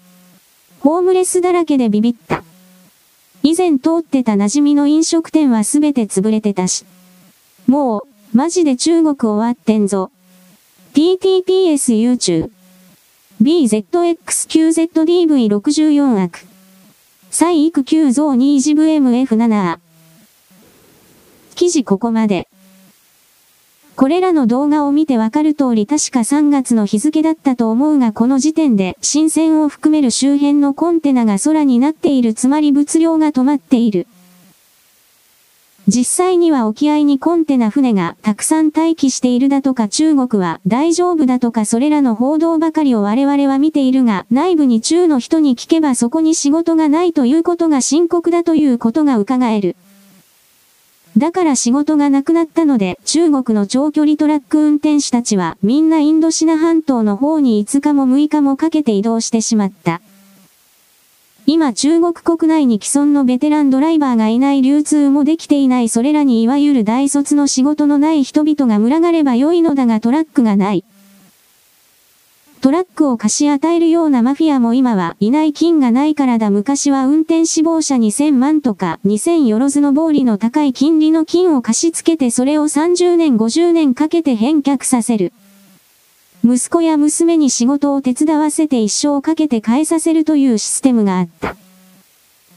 [0.81, 2.42] ホームレスだらけでビビった。
[3.45, 6.84] 以前通ってた馴染みの飲食店はすべて潰れてたし。
[7.69, 10.11] もう、マジで中国終わってんぞ。
[10.95, 12.51] TTPS YouTube。
[13.41, 16.52] BZXQZDV64 悪。
[17.34, 19.78] 再育休増2次部 MF7。
[21.55, 22.47] 記事ここまで。
[23.97, 34.06] これらの動画を見てわかる通り確か3月の日付だったと思うがこの時点で新鮮を含める周辺のコンテナが空になっているつまり物量が止まっている。
[35.88, 49.74] 実際には沖合にコンテナ船がたくさん待機しているだとか中国は大丈夫だとかそれらの報道ばかりを我々は見ているが内部に中の人に聞けばそこに仕事がないということが深刻だということが伺える。
[51.19, 60.00] だから仕事がなくなったので中国の長距離トラック運転手たちはみんなインドシナ半島の方に5日も6日もかけて移動してしまった。
[61.47, 70.85] 今中国国内に既存のベテランドライバーがいない流通もできていないそれらにいわゆる大卒の仕事のない人々が群がれば良いのだがトラックがない。
[72.61, 85.33] トラックを貸し与えるようなマフィアも今はいない金がないからだ昔は運転死亡者2000万とか2000よろずの暴利の高い金利の金を貸し付けてそれを30年50年かけて返却させる。
[86.45, 91.57] 息子や娘に仕事を手伝わせて一生かけて変えさせるというシステムがあった。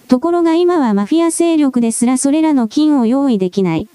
[0.07, 3.87] ところが今はマフィア勢力ですらそれらの金を用意できない。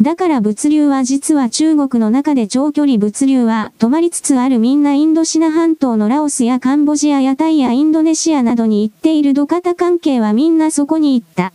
[0.00, 11.52] だから物流は実は中国の中で長距離物流は止まりつつあるみんなインドシナ半島のラオスやカンボジアやタイやインドネシアなどに行っている土方関係はみんなそこに行った。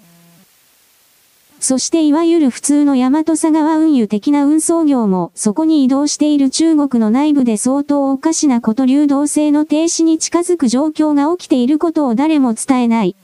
[1.59, 13.15] そしていわゆる普通の大和佐川運輸的な運送業もそこに移動している中国の内部で相当おかしなこと流動性の停止に近づく状況が起きていることを誰も伝えない。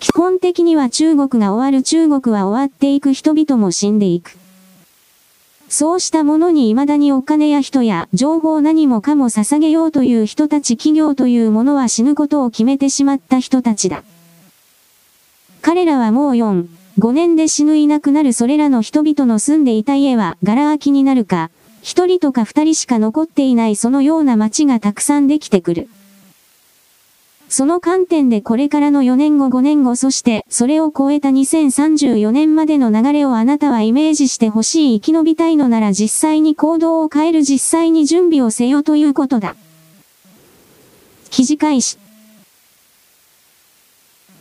[0.00, 4.36] 基本的には中国が終わる中国は終わっていく人々も死んでいく。
[5.70, 14.04] そうしたものに未だにお金や人や情報何もかも捧げようという人たち企業というものは死ぬことを決めてしまった人たちだ。
[15.62, 16.68] 彼らはもう4、
[16.98, 21.50] 5年で死ぬいなくなるそれらの人々の住んでいた家はガラ空きになるか、
[21.82, 25.88] 一人とか二人しか残っていないそのような街がたくさんできてくる。
[27.48, 39.56] その観点でこれからの4年後5年後そしてそれを超えた2034年までの流れをあなたはイメージしてほしい生き延びたいのなら実際に行動を変える実際に準備をせよということだ。
[41.30, 42.03] 記事開始。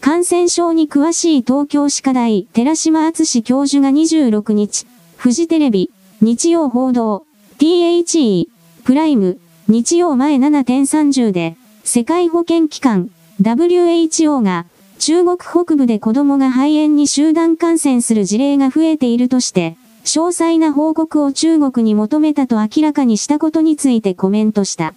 [0.04, 7.26] 感染症に詳しい東京歯科大寺島敦教授が26日、フジテレビ、日曜報道、
[7.58, 8.50] THE、
[8.84, 11.56] プライム、日曜前7.30で、
[11.86, 13.12] 世界保健機関、
[13.42, 14.66] WHO が、
[15.00, 24.96] 中国北部で子供が肺炎に集団感染する事例が増えているとして、詳細な報告を中国に求めたと明らかにしたことについてコメントした。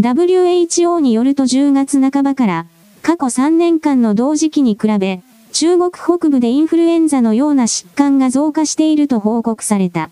[0.00, 2.66] WHO によると10月半ばから、
[3.02, 10.10] 過去3年間の同時期に比べ、中国北部でインフルエンザのような疾患が増加していると報告された。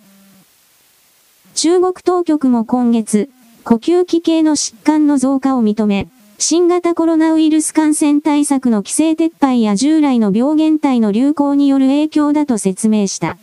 [1.54, 3.30] 中国当局も今月、
[3.64, 6.08] 呼吸器系の疾患の増加を認め、
[6.38, 13.36] 新型コロナウイルス感染対策の規制撤廃や従来の病原体の流行による影響だと説明した。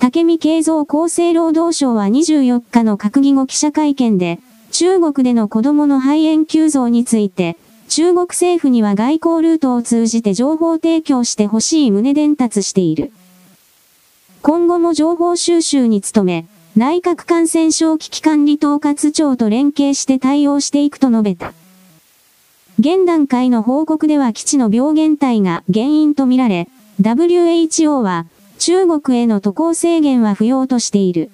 [0.00, 4.40] 竹見慶三厚生労働省は24日の閣議後記者会見で、
[4.72, 7.56] 中国での子供の肺炎急増について、
[7.90, 13.10] 中国政府には外交ルートを通じて情報提供してほしい旨伝達している。
[14.42, 16.46] 今後も情報収集に努め、
[16.76, 21.52] 内閣感染症危機管理統括庁と連携して対応していくと述べた。
[22.78, 26.68] 現段階の報告では基地の病原体が原因とみられ、
[27.02, 28.26] WHO は
[28.60, 31.28] 中国への渡航制限は不要としている。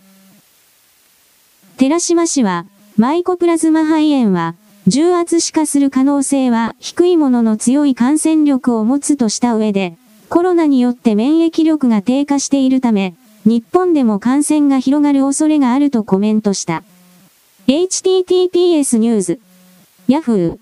[1.77, 2.65] 寺島氏は、
[2.97, 4.55] マイコプラズマ肺炎は、
[4.89, 9.97] 重圧死化する可能性は低いものの強い感染力を持つとした上で、
[10.29, 16.85] コロナによって免疫力が低下しているため、日本でも感染が広がる恐れがあるとコメントした。
[17.67, 19.39] https ニュース
[20.09, 20.59] yahoo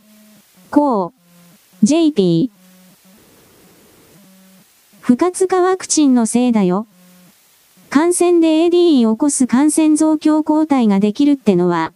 [0.70, 1.12] こ
[1.82, 2.50] う jp
[5.00, 6.86] 不活化ワクチンのせいだよ。
[7.90, 11.92] 感染で ADE を起こす感染増強抗体ができるってのは、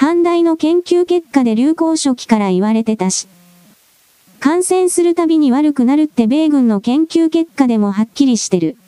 [0.00, 3.28] 反対の研究結果で流行初期から言われてたし、
[4.38, 8.78] 感染するたびに悪くなるって米軍の研究結果でもはっきりしてる。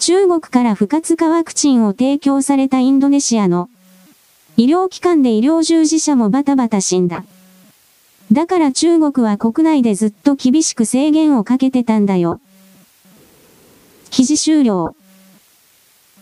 [0.00, 3.70] 中国から不活化ワクチンを提供されたインドネシアの
[4.56, 7.22] 医療機関で医療従事者もバタバタ死んだ。
[8.32, 12.40] だから中国は国内でずっと厳しく制限をかけてたんだよ。
[14.10, 14.96] 記事終了。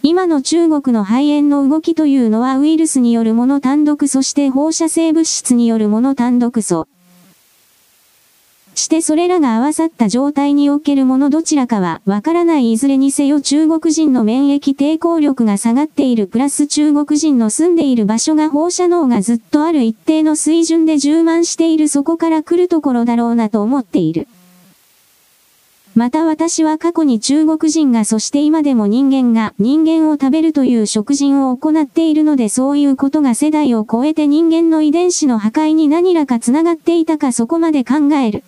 [0.07, 6.87] 今の中国の肺炎の動きというのはウイルスによるもの単独そして放射性物質によるもの単独素。
[8.75, 24.29] してそれらが合わさった状態におけるものどちらかはわからないいずれにせよ中国人の免疫抵抗力が下がっているプラス中国人の住んでいる場所が放射能がずっとある一定の水準で充満しているそこから来るところだろうなと思っている。
[25.95, 38.43] また私は過去に中国人がそして今でも人間が人間を食べるという食人を行っているのでそういうことが世代を超えて人間の遺伝子の破壊に何らか繋がっていたかそこまで考える。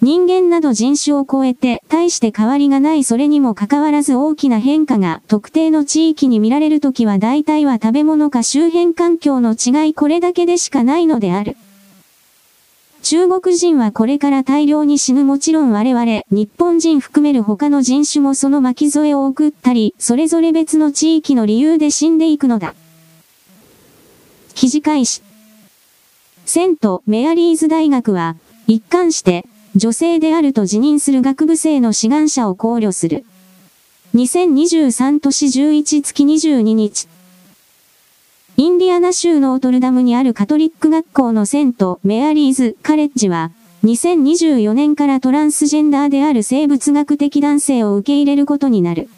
[0.00, 11.56] 人間など人種を超えて大して変わりがないそれにもかかわらず大きな変化が特定の地域に見られるときは大体は食べ物か周辺環境の違いこれだけでしかないのである。
[13.02, 22.74] 中国人はこれから大量に死ぬもちろん我々、日本人含める他の人種もその巻き添えを送ったり、それぞれ別の地域の理由で死んでいくのだ。
[24.54, 25.22] 記事開始。
[26.44, 28.36] セント・メアリーズ大学は、
[28.66, 29.46] 一貫して、
[29.76, 33.24] 女性であると自認する学部生の志願者を考慮する。
[34.14, 37.06] 2023年11月22日。
[38.60, 43.52] インディアナ州ノートルダムにあるカトリック学校のセント・メアリーズ・カレッジは、
[43.84, 49.08] 2024年からトランスジェンダーである生物学的男性を受け入れることになる。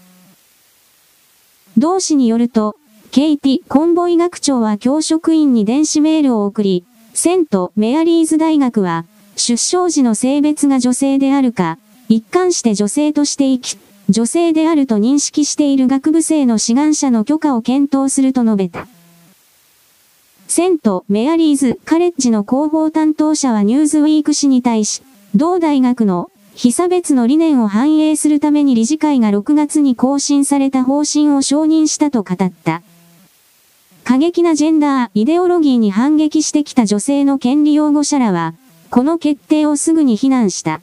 [1.79, 2.77] 同氏によると、
[3.13, 6.85] ケイティ・コンボイ学長は教職員に電子メールを送り、
[7.15, 9.07] セント・メアリーズ大学は、
[9.37, 11.79] 出生時の性別が女性であるか、
[12.11, 13.79] 一貫して女性として生き、
[14.11, 18.87] 女性であると認識している学部生の志願者の許可を検討すると述べた。
[20.51, 25.01] セント・メアリーズ・カレッジの広報担当者はニューズウィーク氏に対し、
[25.33, 32.83] 同大学の被差別の理念を反映するために理事会が6月に更新された方針を承認したと語った。
[34.03, 38.55] 過激なジェンダー、イデオロギーに反撃してきた女性の権利擁護者らは、
[38.91, 40.81] この決定をすぐに非難した。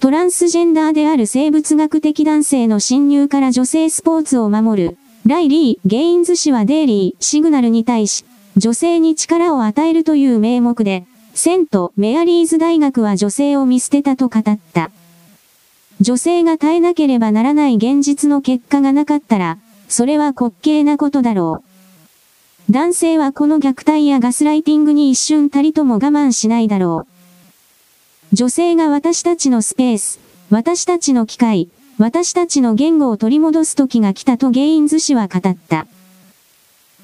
[0.00, 8.24] トランスジェンダーである生物学的男性の侵入から女性スポーツを守る、ライリー・ゲインズ氏はデイリー・シグナルに対し、
[8.56, 11.04] 女性に力を与えるという名目で、
[11.34, 14.92] セント・メアリーズ大学は女性を見捨てたと語った。
[16.00, 21.64] 女性が耐えなければならない現実の結果がなかったら、それは滑稽なことだろ
[22.68, 22.72] う。
[22.72, 27.04] 男性はこの虐待やガスライティングに一瞬たりとも我慢しないだろ
[28.32, 28.36] う。
[28.36, 31.68] 女性が私たちのスペース、私たちの機会、
[31.98, 35.86] 私たちの言語を取り戻す時が来たとゲインズ氏は語った。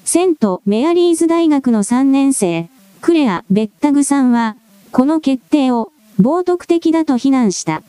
[0.05, 2.69] セント・メアリーズ大学の3年生、
[3.01, 4.55] クレア・ベッタグさんは、
[4.91, 7.81] この決定を冒涜的だと非難した。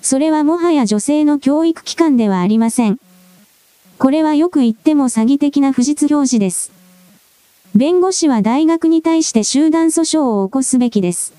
[0.00, 2.98] それはもはや女性の教育機関ではありません。
[3.98, 6.70] これはよく言っても詐欺的な不実表示です。
[7.74, 11.32] 弁護士は大学に対して集団訴訟を起こすべきです。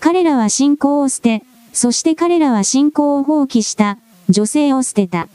[0.00, 3.98] 彼らは信仰を捨て、そして彼らは信仰を放棄した。
[4.28, 5.28] 女性を捨てた。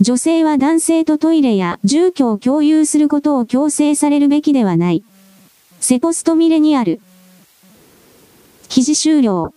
[0.00, 5.04] 女性は男性とトイレや住居を共有することを強制されるべきではない。
[5.80, 7.00] セポストミレにある。
[8.68, 9.54] 記事終了。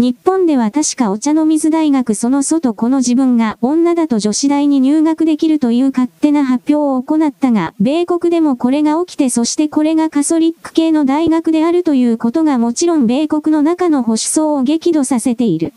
[0.00, 15.74] 日本では確かお茶の水大学その外この自分が女だと女子大に入学できるという勝手な発表を行ったが、米国でもこれが起きてそしてこれがカソリック系の大学であるということがもちろん米国の中の保守層を激怒させている。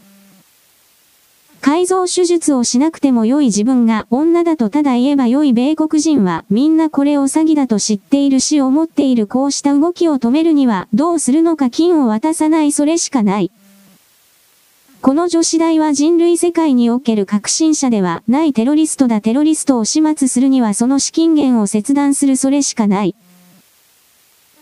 [1.59, 13.51] 改造手術をしなくても良い自分が女だとただ言えば良い米国人はみんなこれを詐欺だと知っているし思っているこうした動きを止めるにはどうするのか金を渡さないそれしかない。
[15.03, 23.13] この女子大は人類世界における革新者ではないテロリストだテロリストを始末するにはその資金源を切断するそれしかない。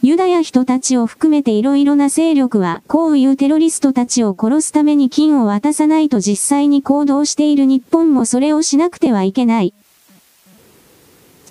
[0.02, 9.76] ユダヤ人たちを含めて色々な勢力は、こういうテロリストたちを殺すために金を渡さないと実際に行動している日本もそれをしなくてはいけない。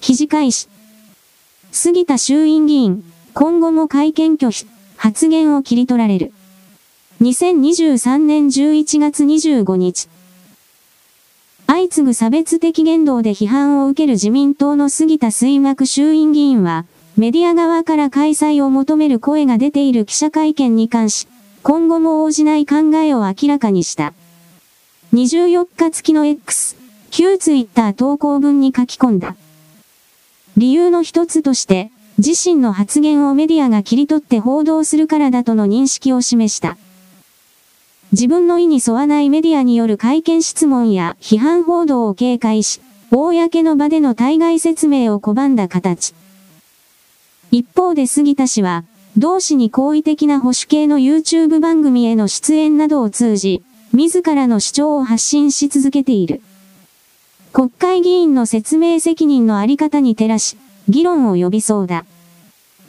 [0.01, 0.69] 記事開始。
[1.71, 3.05] 杉田衆院議員、
[3.35, 4.67] 今後も会見拒否、
[4.97, 6.33] 発言を切り取られる。
[7.23, 10.09] 2023年11月25日。
[11.67, 16.87] 相次ぐ差別的言動で批判を受ける自民党の杉田水幕衆院議員は、
[17.19, 21.29] メディア側から開催を求める声が出ている記者会見に関し、
[21.63, 24.15] 今後も応じない考えを明らかにした。
[25.13, 26.75] 24日付の X、
[27.11, 29.37] 旧ツイッター投稿文に書き込んだ。
[30.57, 36.79] 理由の一つとして、自身の発言をメディアが切り取って報道するからだとの認識を示した。
[38.13, 46.15] 自分の意に沿わないメディアによる会見質問や批判報道を警戒し、公の場での対外説明を拒んだ形。
[47.53, 48.85] 一方で杉田氏は、
[49.17, 53.63] 同氏に好意的な保守系の YouTube 番組への出演などを通じ、
[53.93, 56.41] 自らの主張を発信し続けている。
[57.53, 60.57] 国会議員の説明責任のあり方に照らし、
[60.89, 62.05] 議論を呼びそうだ。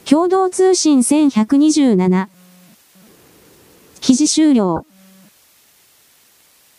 [0.04, 2.26] 共同通信1127。
[4.00, 4.84] 記事終了。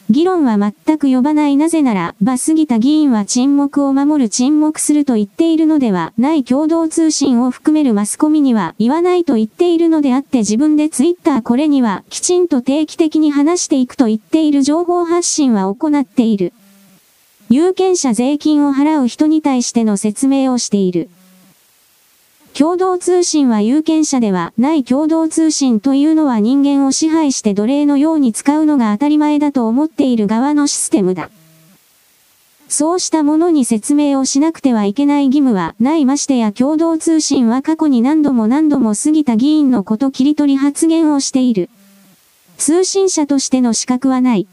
[0.10, 16.53] 議論は全く呼ばないなぜなら、バスギタ議員は沈黙を守る沈黙すると言っているのではない共同通信を含めるマスコミには言わないと言っているのであって自分でツイッターこれにはきちんと定期的に話していくと言っている情報発信は行っている。
[17.50, 21.10] 有権者税金を払う人に対しての説明をしている。
[22.53, 31.31] 共同通信は有権者ではない共同通信というのは人間を支配して奴隷のように使うのが当たり前だと思っている側のシステムだ。
[32.69, 41.72] そうしたものに説明をしなくてはいけない義務はないましてや共同通信は過去に何度も何度も過ぎた議員のこと切り取り発言をしている。
[42.57, 44.48] 通信社としての資格はない。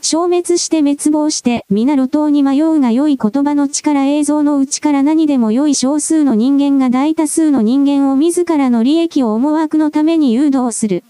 [0.00, 11.04] 消滅して滅亡して、皆路頭に迷うが良い言葉の力映像のうちから何でも良い少数の人間が大多数の人間を自らの利益を思惑のために誘導する。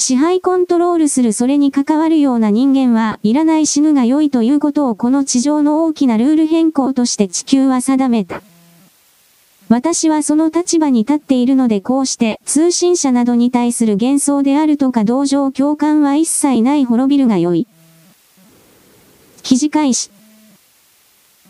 [0.00, 8.40] 支配コントロールするそれに関わるような人間はいらない死ぬが良いということをこの地上の大きなルール変更として地球は定めた。
[9.68, 17.66] 私はその立場に立っているのでこうして通信社などに対する幻想であるとか同情共感は一切ない滅びるが良い。
[19.42, 20.10] 記事開始。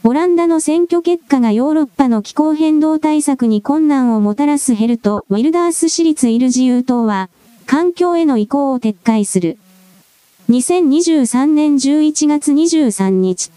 [0.05, 7.31] オランダの選挙結果がヨーロッパの気候変動対策に困難をもたらすヘルト・ウィルダース市立イル自由党は、
[7.67, 9.59] 環境への移行を撤回する。
[10.49, 13.51] 2023年11月23日。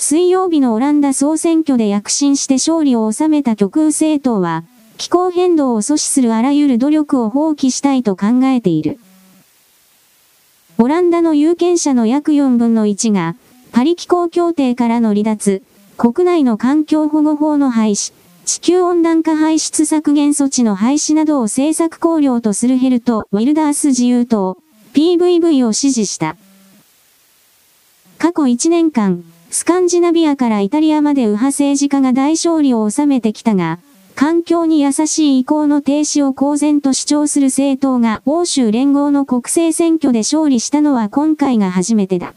[0.00, 4.62] 水曜日のオランダ総選挙で躍進して勝利を収めた極右政党は、
[4.96, 9.00] 気候変動を阻止するあらゆる努力を放棄したいと考えている。
[10.78, 13.34] オランダの有権者の約4分の1が、
[13.72, 15.62] パリ気候協定からの離脱、
[15.96, 18.12] 国内の環境保護法の廃止、
[18.44, 24.58] 地球温暖化排出削減措置の廃止などを政策考慮とするヘルト・ウィルダース自由党、
[24.94, 26.36] PVV を支持した。
[28.18, 33.78] 過去1年間、スカンジナビアからイタリアまで右派政治家が大勝利を収めてきたが、
[34.14, 42.34] 環境に優しい移行の停止を公然と主張する政党が欧州連合の国政選挙で勝利したのは今回が初めてだ。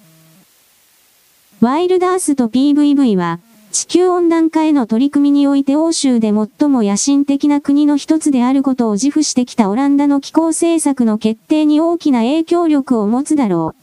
[1.60, 3.39] ワイルダースと PVV は、
[3.72, 13.80] 地球温暖化への取り組みにおいて欧州で最も野心的な国の一つであることを自負してきたオランダの気候政策の決定に大きな影響力を持つだろう。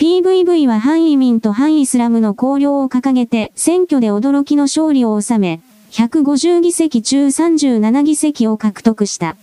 [0.00, 9.36] PVV は反移民と反イスラムの綱領を掲げて選挙で驚きの勝利を収め、150議席中37議席を獲得した。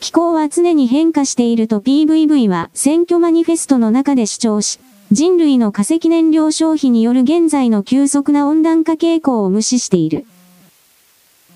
[0.00, 4.80] 気候は常に変化していると PVV は選挙マニフェストの中で主張し、
[5.12, 10.26] 人類の化石燃料消費による現在の急速な温暖化傾向を無視している。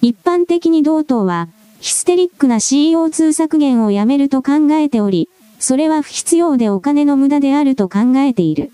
[0.00, 1.48] 一般的に同党は、
[1.80, 8.70] ヒステリックな CO2 削減をやめると考えており、それは不必要でお金の無駄であると考えている。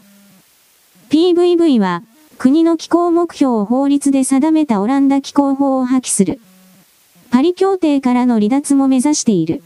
[1.10, 2.02] PVV は、
[2.38, 6.40] 国の気候目標を法律で定めたオランダ気候法を破棄する。
[7.30, 9.62] パリ協定からの離脱も目指している。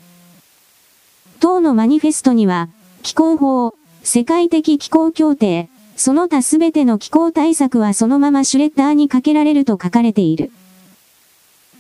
[1.41, 2.69] 党のマニフェストには、
[3.03, 10.53] 気候法、世界的気候協定、その他すべての気候対策はそのままシュレッダーにかけられると書かれている。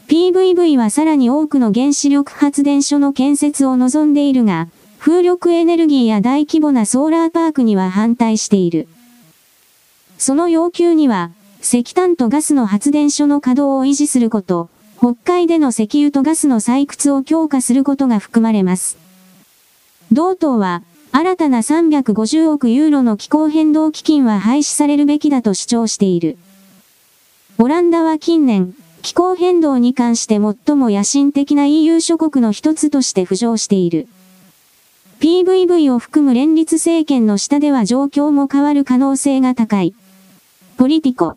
[0.08, 8.88] PVV はさらに多くの原子力発電所の建設を望んでいるが、風力エネルギーや大規模なソーラーパークには反対している。
[10.18, 11.30] その要求には、
[11.62, 18.98] 石炭とガスの発電所の稼働を維持すること、北海での石油とガスの採掘を強化することが含まれます。
[20.10, 26.36] 同党は、新たな350億ユーロの気候変動基金は廃止されるべきだと主張している。
[27.58, 34.08] オランダは近年、気候変動に関して最も野心的な EU 諸国の一つとして浮上している。
[35.20, 39.92] PVV を含む連立政権の下では状況も変わる可能性が高い。
[40.76, 41.36] ポリティコ。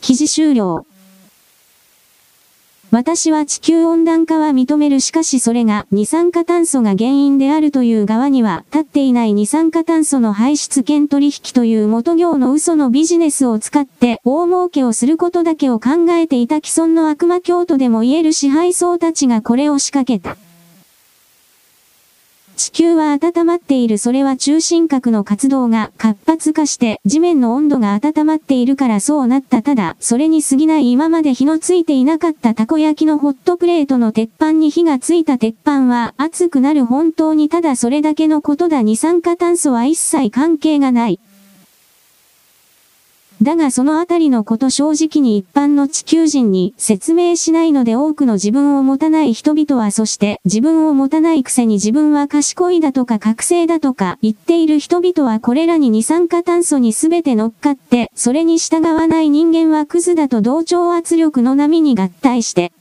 [0.00, 0.86] 記事終了。
[2.90, 20.47] 私は地球温暖化は認めるしかしそれが二酸化炭素が原因であるという側には立っていない二酸化炭素の排出権取引という元業の嘘のビジネスを使って大儲けをすることだけを考えていた既存の悪魔教徒でも言える支配層たちがこれを仕掛けた。
[22.58, 23.98] 地球は温まっている。
[23.98, 38.82] それは中心核の活動が活発化して地面の温度が温まっているからそうなったただ、それに過ぎない今まで火のついていなかったたこ焼きのホットプレートの鉄板に火がついた鉄板は熱くなる本当にただそれだけのことだ。
[38.82, 41.20] 二酸化炭素は一切関係がない。
[43.40, 62.72] だがそのあたりのこと正直に一般の地球人に説明しないので多くの自分を持たない人々はそして自分を持たないくせに自分は賢いだとか覚醒だとか言っている人々はこれらに二酸化炭素に全て乗っかってそれに従わない人間はクズだと同調圧力の波に合体して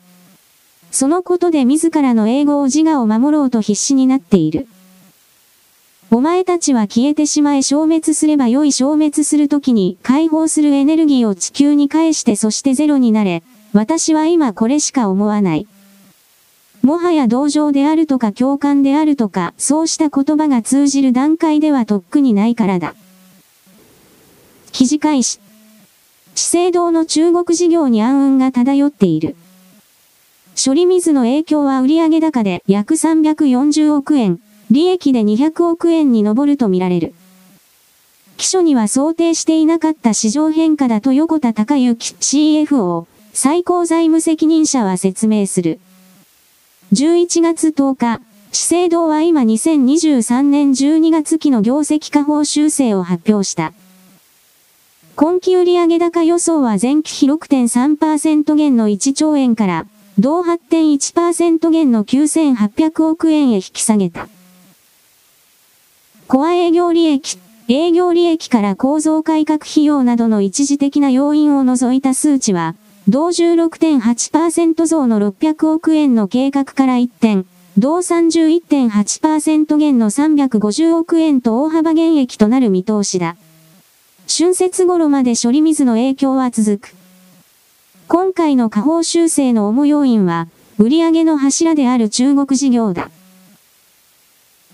[0.89, 4.67] そのことで自らの英語を自我を守ろうと必死になっている。
[6.09, 13.43] お前たちは消えてしまえ消滅すれば良い消滅するときに解放するエネルギーを地球に返してそしてゼロになれ。
[13.73, 15.67] 私は今これしか思わない。
[16.81, 22.95] もはや同情であるとか共感であるとか、そうした言葉が通じる段階ではとっくにないからだ。
[24.71, 25.41] 記事開始。
[26.35, 29.35] 資生堂の中国事業に暗雲が漂っている。
[30.55, 34.39] 処理水の影響は売上高で約340億円。
[34.69, 37.13] 利益で200億円に上るとみられる。
[38.37, 45.79] 基礎には想定していなかった市場変化だと横田隆之 CFO、最高財務責任者は説明する。
[46.93, 53.73] 11月10日、資生堂は今2023年12月期の業績下方修正を発表した。
[55.15, 59.87] 今期売上高予想は前期比6.3%減の1兆円から、
[60.19, 64.27] 同8.1%減の9800億円へ引き下げた。
[66.27, 72.75] コア営業利益、営業利益から構造改革費用などの一時的な要因を除いた数値は、
[73.07, 77.45] 同16.8%増の600億円の計画から1点、
[77.77, 83.37] 同31.8%減の350億円と大幅減益となる見通しだ。
[84.27, 86.95] 春節頃まで処理水の影響は続く。
[88.09, 93.09] 今回の下方修正の主要因は、売上の柱である中国事業だ。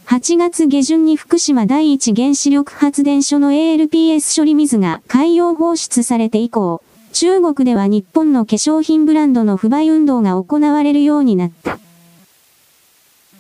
[0.06, 11.80] 8月下旬に福島第一原子力発電所の ALPS 処理水が海洋放出されて以降、中国では日本の化粧品ブランドの不買運動が行われるようになった。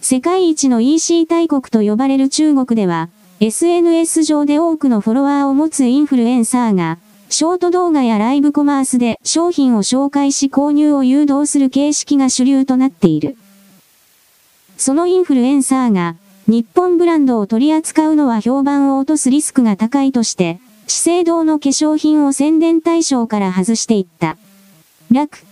[0.01, 6.97] 世界一の EC 大国と呼ばれる中国では、SNS 上で多くのフォロワーを持つインフルエンサーが、
[7.29, 13.35] ショート動画やライブコマースで商品を紹介し購入を誘導する形式が主流となっている。
[14.77, 24.37] そのインフルエンサーが、日本ブランドを取り扱うのは評判を落とすリスクが高いとして、資生堂の化粧品を宣伝対象から外していった。
[25.09, 25.45] 楽。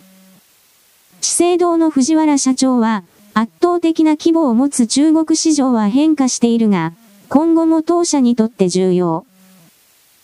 [1.22, 6.92] 資生堂の藤原社長は、圧倒的な規模を持つ中国市場は変化しているが、
[7.30, 9.26] 今後も当社にとって重要。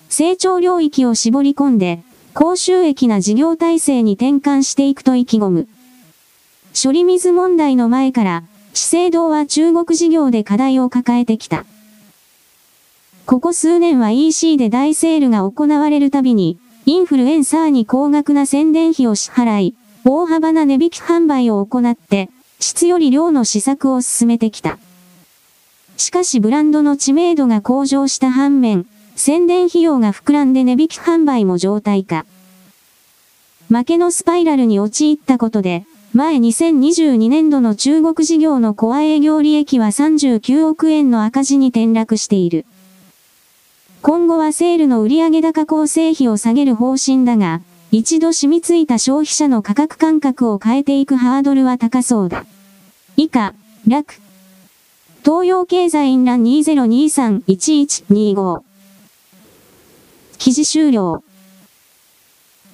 [0.09, 2.03] 成長領域を絞り込んで、
[2.33, 5.67] 高収益な事業体制に転換していくと意気込む。
[6.73, 8.43] 処理水問題の前から、
[8.77, 11.65] 資生堂は中国事業で課題を抱えてきた。
[13.25, 24.77] ここ数年は EC で大セールが行われるたびに、インフルエンサーに高額な宣伝費を支払い、大幅な値引き販売を行って、質より量の施策を進めてきた。
[25.97, 28.85] しかしブランドの知名度が向上した反面、
[29.15, 32.27] 宣伝費用が膨らんで値引き販売も状態化。
[33.69, 42.65] 負けのスパイラルに陥ったことで、前2022年度の中国事業のコア営業利益は39億円の赤字に転落している。
[44.01, 52.47] 今後はセールの売上高構成比を下げる方針だが、一度染みついた消費者の価格感覚を変えていくハードルは高そうだ。
[53.15, 53.53] 以下、
[53.87, 54.15] 楽。
[55.23, 58.63] 東洋経済インラン2023-1125。
[60.39, 61.21] 記事終了。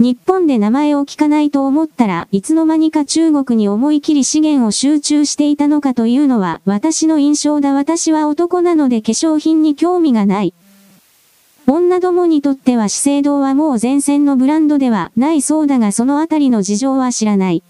[0.03, 10.53] 日本で名前を聞かないと思ったらいつの間にか中国に思い切り資源を集中していたのかというのは私の印象だ私は男なので化粧品に興味がない。
[11.67, 17.63] 女どもにとっては資生堂はもう前線のブランドではないそうだがそのあたりの事情は知らない。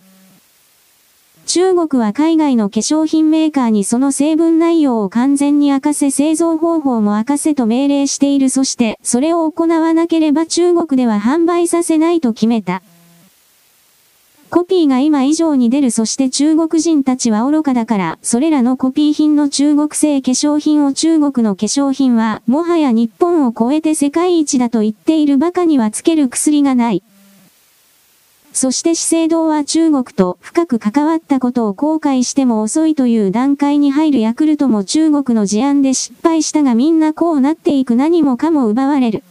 [1.45, 12.81] 中国は海外の化粧品メーカーにその成分内容を完全に明かせ製造方法も明かせと命令しているそしてそれを行わなければ中国では販売させないと決めた。
[14.53, 27.01] コピーが今以上に出るそして中国人たちは愚かだから、それらのコピー品の中国製化粧品を中国の化粧品は、もはや日本を超えて世界一だと言っている馬鹿にはつける薬がない。
[28.53, 39.23] そして資生堂は中国と深く関わったことを後悔しても遅いという段階に入るヤクルトも中国の事案で失敗したがみんなこうなっていく何もかも奪われる。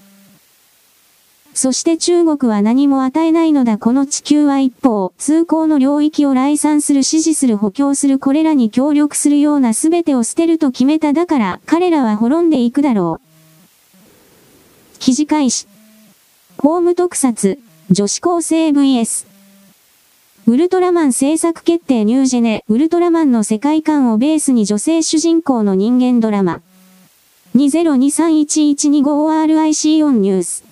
[1.54, 14.98] そして中国は何も与えないのだこの地球は一方、通行の領域を来産する支持する補強するこれらに協力するような全てを捨てると決めただから彼らは滅んでいくだろう。
[14.98, 15.68] 記事開始。
[16.58, 17.58] ホーム特撮、
[17.92, 19.26] 女子高生 VS。
[20.46, 26.62] ウルトラマン制作決定ニュージェネ、ウルトラマンの世界観をベースに女性主人公の人間ドラマ。
[27.55, 30.64] 20231125RIC オンニュース。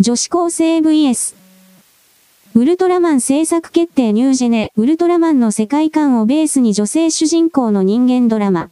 [0.00, 1.34] 女子高生 VS。
[2.54, 8.68] ウルトラマン制作決定ニュージェネ、ウルトラマンの世界観をベースに女性主人公の人間ドラマ。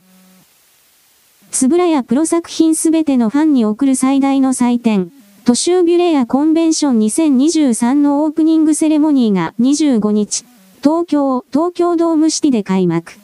[1.51, 5.11] つぶらやプロ作品すべてのファンに送る最大の祭典、
[5.45, 10.45] トシュービュレアコンベンション2023のオープニングセレモニーが25日、
[10.85, 13.15] 東京、東京ドームシティで開幕。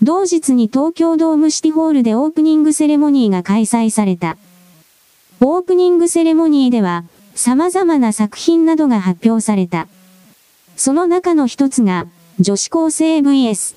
[0.00, 4.38] 同日に東京ドームシティホールでオープニングセレモニーが開催された。
[5.42, 7.04] オープニングセレモニーでは、
[7.34, 9.88] 様々な作品などが発表された。
[10.76, 12.06] その中の一つが、
[12.38, 13.76] 女子高生 VS、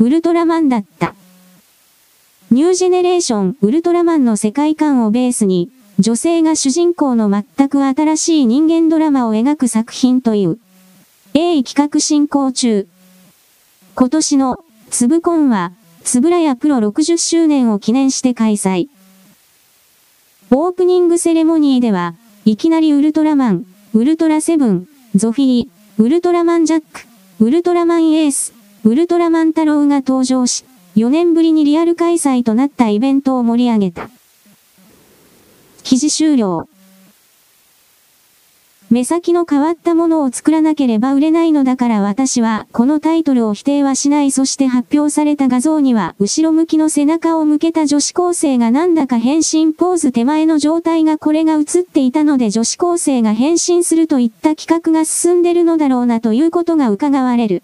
[0.00, 1.14] ウルトラマンだった。
[2.50, 10.58] ニュージェネレーション、ウルトラマンの世界観をベースに、女性が主人公の全く新しい人間ドラマを描く作品という、
[11.32, 12.86] 鋭意企画進行中。
[13.94, 14.56] 今年の、
[14.90, 15.72] つぶコンは、
[16.04, 18.88] つぶらやプロ60周年を記念して開催。
[20.50, 27.06] オープニングセレモニーでは、いきなりウルトラマン、ウルトラセブン、ゾフィー、ウルトラマンジャック、
[27.42, 28.52] ウルトラマンエース、
[28.84, 34.10] ウルトラマン太郎が登場し、4年ぶりにリアル開催となったイベントを盛り上げた。
[35.86, 36.68] 記事終了。
[38.90, 57.62] 目先の変わったものを作らなければ売れないのだから私は、このタイトルを否定はしないそして発表された画像には、後ろ向きの背中を向けた女子高生がなんだか変身ポーズ手前の状態がこれが映っていたので女子高生が変身するといった企画が進んでるのだろうなということが伺われる。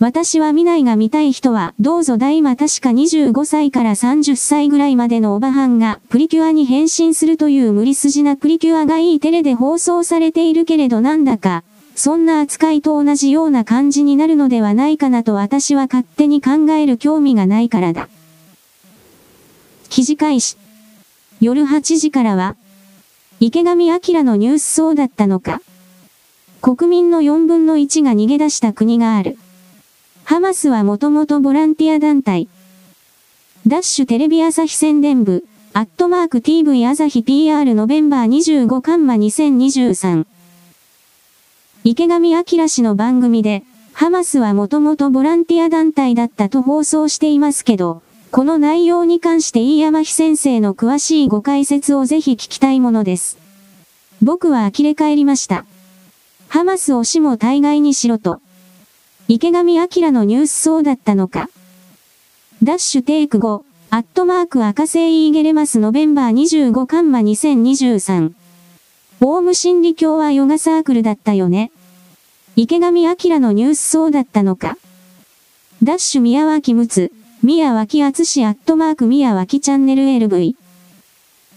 [0.00, 18.08] 私は見ないが見たい人は、どうぞ大今確か25歳から30歳ぐらいまでのおばはんが、プリキュアに変身するという無理筋なプリキュアがいいテレで放送されているけれどなんだか、そんな扱いと同じような感じになるのではないかなと私は勝手に考える興味がないからだ。
[19.90, 20.56] 記事開始。
[21.42, 22.56] 夜8時からは、
[23.38, 25.60] 池上彰のニュースそうだったのか。
[26.62, 29.36] 国民の4分の1が逃げ出した国がある。
[30.30, 32.48] ハマスはもともとボランティア団体。
[33.66, 38.28] ダッシュテレビ朝日宣伝部、アットマーク TV 朝日 PR ノベンバー
[38.66, 40.24] 25カンマ2023。
[41.82, 53.36] 池上彰氏の番組で、ハマスはもともとボランティア団体だったと放送していますけど、この内容に関して飯山日先生の詳しいご解説をぜひ聞きたいものです。
[54.22, 55.64] 僕は呆れ返りました。
[56.46, 58.40] ハマス推しも大概にしろと。
[59.32, 61.48] 池上彰のニュースそうだったのか？
[62.64, 68.32] ダッシュテイク5、アットマーク赤星イーゲレマスノベンバー25カンマ2023。
[69.20, 71.70] オウム真理教はヨガサークルだったよね。
[72.56, 74.76] 池上彰のニュースそうだったのか？
[75.80, 77.12] ダッシュ宮脇睦、
[77.44, 80.56] 宮脇厚しアットマーク宮脇チャンネル LV。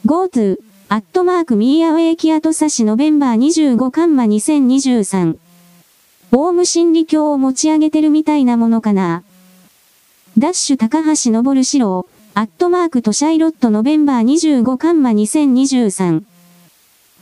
[0.05, 0.59] GoTo、
[0.89, 5.39] アットマーク宮脇アトサシノベンバー25カンマ2023。
[6.35, 9.23] オウム真理教を持ち上げてるみたいなものかな。
[10.35, 16.23] ダッシュ高橋昇四郎、アットマークとシャイロットノベンバー25カンマ2023。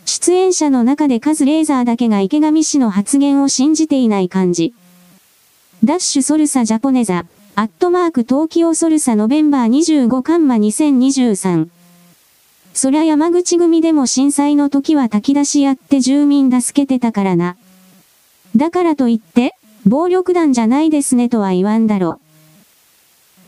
[0.06, 4.74] 出演者の中でカズレーザーだけが池上氏の発言を信じていない感じ。
[5.84, 11.67] ダッシュソルサジャポネザ、アットマーク東京ソルサノベンバー25カンマ2023。
[12.74, 17.58] そりゃ山口組でも震災の時は炊き出しやって住民助けてたからな。
[18.55, 19.55] だからといって、
[19.87, 22.19] 暴力団じゃないですねとは言わんだろ。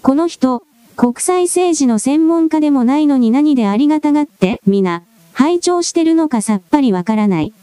[0.02, 0.64] この人、
[0.96, 7.54] 国際政治の専門家でもないのに何でありがたがって、皆、拝聴してるのかさっぱりわからない。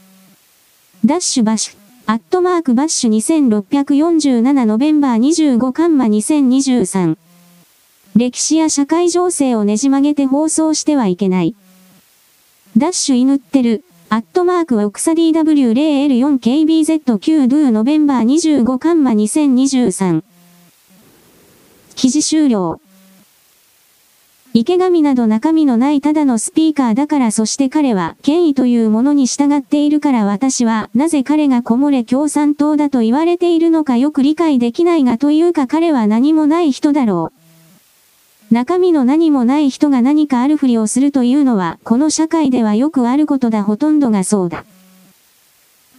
[1.05, 1.77] ダッシュバッシュ、
[2.07, 7.17] アットマークバッシュ2647ノベンバー25カンマ2023。
[8.17, 11.55] 歴史や社会情勢をねじ曲げて放送してはいけない。
[12.77, 20.25] ダッシュ犬ってる、アットマークオクサ DW0L4KBZ9 ドゥノベンバー25カンマ2023。
[21.95, 22.81] 記事終了。
[24.53, 37.40] 池上など中身のないただのスピーカーだからそして彼は権威というものに従っているから私はなぜ彼がこもれ共産党だと言われているのかよく理解できないがというか彼は何もない人だろう。
[38.51, 44.65] 中身の何もない人が何かあるふりをするというのは、この社会ではよくあることだほとんどがそうだ。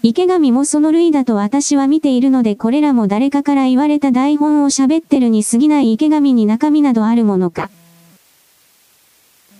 [0.04, 7.70] 池上もその類だと私は見ているのでこれらも誰かから言われた台本を喋ってるに過ぎない池上に中身などあるものか。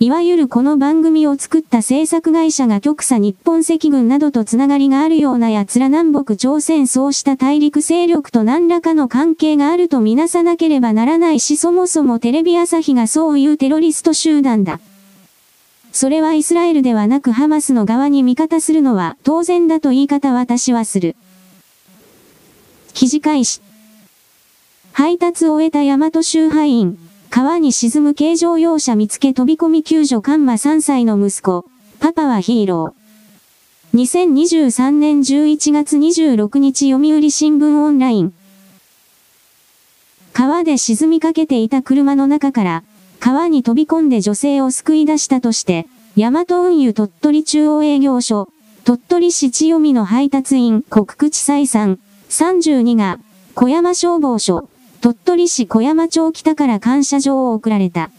[0.02, 14.80] いわゆるこの番組を作った制作会社が極左日本赤軍などとつながりがあるような奴ら南北朝鮮そうした大陸勢力と何らかの関係があるとみなさなければならないしそもそもテレビ朝日がそういうテロリスト集団だ。
[15.92, 21.14] それはイスラエルではなくハマスの側に味方するのは当然だと言い方私はする。
[22.92, 23.60] 記事開始。
[24.92, 27.11] 配達を終えた大和州派員。
[27.34, 31.64] 川に沈む軽乗用車見つけ飛び込み救助カンマ3歳の息子。
[31.98, 33.96] パパはヒーロー。
[33.96, 38.34] 2023年11月26日読売新聞オンライン。
[40.34, 42.84] 川で沈みかけていた車の中から、
[43.18, 45.86] 川に飛び込んで女性を救い出したとして、
[46.18, 48.50] 大和運輸鳥取中央営業所、
[48.84, 53.18] 鳥取市千代美の配達員国口採算32が、
[53.54, 54.68] 小山消防署、
[55.02, 58.12] 鳥取市小山町北から感謝状を送られた。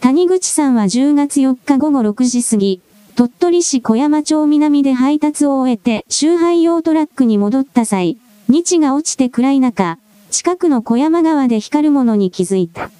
[0.00, 2.82] 谷口さんは10月4日午後6時過ぎ、
[3.16, 9.98] 鳥取市小山町南で配達を終えて周配用トラックに戻った際、日が落ちて暗い中、
[10.30, 12.90] 近くの小山川で光るものに気づいた。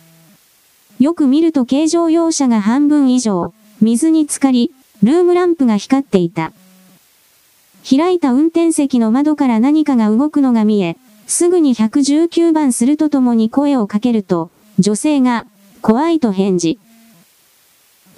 [0.98, 6.54] よく見ると軽乗用車が半分以上、水に浸かり、ルームランプが光っていた。
[7.86, 15.46] 開いた運転席の窓から何かが動くのが見え、すぐに119番するとともに声をかけると、女性が、
[15.82, 16.78] 怖いと返事。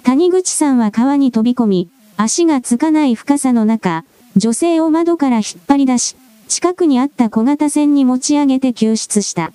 [0.03, 6.15] 谷口さんは川に飛び込み、足がつかない深さの中、女性を窓から引っ張り出し、
[6.47, 9.51] 近くにあった小型船に持ち上げて救出した。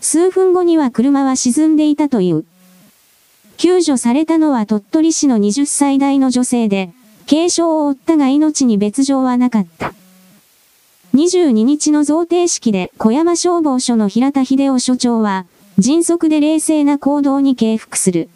[0.00, 2.44] 数分後には車は沈んでいたという。
[3.56, 6.92] 救助されたのは鳥取市の20歳代の女性で、
[7.28, 9.94] 軽傷を負ったが命に別状はなかった。
[11.16, 15.46] 22日の贈呈式で小山消防署の平田秀夫署長は、
[15.78, 18.28] 迅速で冷静な行動に敬服する。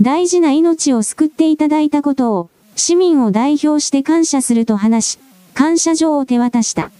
[0.00, 5.18] 大事な命を救っていただいたことを、市民を代表して感謝すると話し、
[5.54, 6.90] 感謝状を手渡した。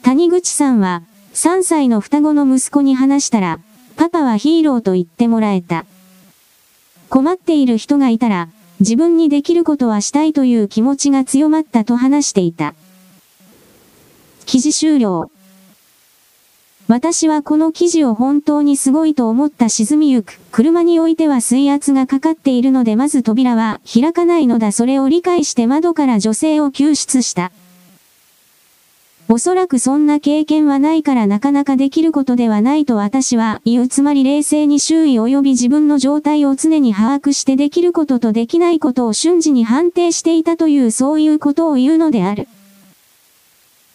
[0.00, 1.02] 谷口さんは、
[1.34, 3.60] 3歳の双子の息子に話したら、
[3.96, 5.84] パパはヒーローと言ってもらえた。
[7.10, 8.48] 困っている人がいたら、
[8.80, 12.74] 自分にできることはしたいという気持ちが強まったと話していた。
[14.46, 15.30] 記事終了。
[16.88, 20.38] 私はこの記事を本当にすごいと思った沈みゆく。
[20.50, 27.52] 車においては水圧がかかっているのでまず扉は開かないのだそれを理解して窓から女性を救出した。
[29.28, 42.48] おそらくそんな経験はないからなかなかできることではないと私は言うつまり冷静に周囲及び自分の状態を常に把握してできることとできないことを瞬時に判定していたというそういうことを言うのである。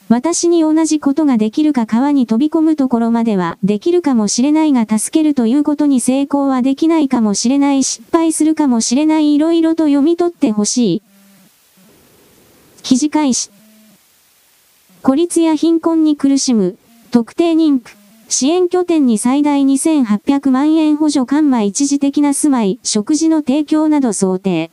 [0.09, 11.01] 私に同じことができるか川に飛び込むところまではできるかもしれないが助けるということに成功はできないかもしれない失敗するかもしれない色々と読み取ってほしい。
[12.83, 13.49] 記事開始。
[15.03, 16.77] 孤立や貧困に苦しむ
[17.11, 17.97] 特定妊婦
[18.29, 24.69] 支援拠点に最大2800万円補助緩和一時的な住まい、食事の提供など想定。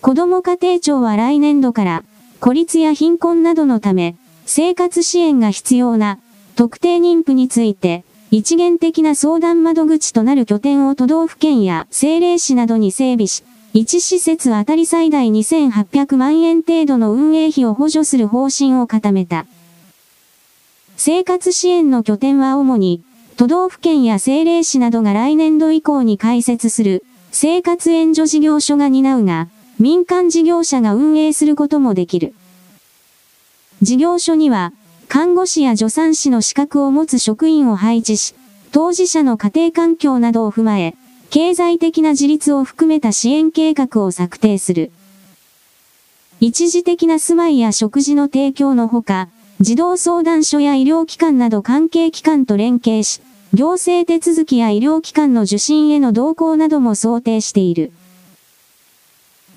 [0.00, 2.04] 子ども家庭庁は来年度から
[2.42, 6.18] 孤立や貧困などのため、生活支援が必要な
[6.56, 19.46] 特定妊婦について、一元的な相談窓口となる拠点を都道府県や政令市などに整備し、1施設あたり最大2800万円程度の運営費を補助する方針を固めた。
[20.96, 23.04] 生活支援の拠点は主に、
[23.36, 29.46] 都道府県や政令市などが来年度以降に開設する生活援助事業所が担うが、
[29.82, 32.34] 民間事業者が運営することもできる。
[33.80, 34.72] 事業所には、
[35.08, 38.36] 看護師や助産師の資格を持つ職員を配置し、
[38.70, 40.94] 当事者の家庭環境などを踏まえ、
[41.30, 44.92] 経済的な自立を含めた支援計画を策定する。
[46.38, 53.20] 一時的な住まいや食事の提供のほか、児童相談所や医療機関など関係機関と連携し、
[53.52, 57.90] 行政手続きや医療機関の受診への同行なども想定している。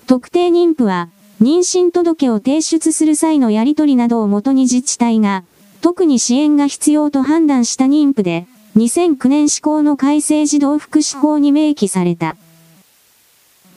[0.06, 1.08] 特定妊婦は、
[1.42, 5.42] 妊娠届を提出する際のやり取りなどをもとに自治体が、
[5.80, 12.36] 特に支援が必要と判断した妊婦で、2009年施行の改正児童福祉法に明記された。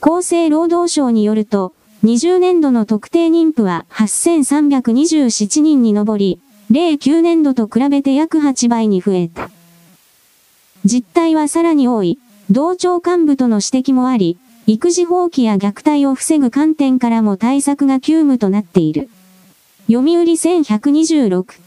[0.02, 6.40] 厚生労働省によると、20年度の特定妊婦は8327人に上り、
[6.70, 9.50] 09年度と比べて約8倍に増えた。
[10.86, 12.20] 実態はさらに多い、
[12.52, 14.38] 同庁幹部との指摘もあり、
[14.72, 19.10] 育児放棄や虐待を防ぐ観点からも対策が急務となっている。
[19.88, 21.60] 読売1126。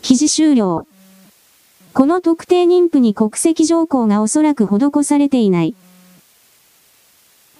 [0.00, 0.86] 記事終了。
[1.92, 5.74] この特定妊婦に国籍条項がおそらく施されていない。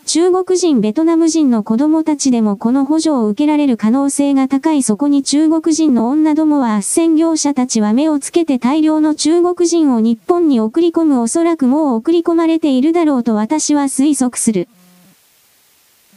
[0.06, 14.68] 中国人ベトナム人の子供たちでもこの補助を受けられる可能性が高いそこに中国人の女どもは斡旋業者たちは目をつけて大量の中国人を日本に送り込むおそらくもう送り込まれているだろうと私は推測する。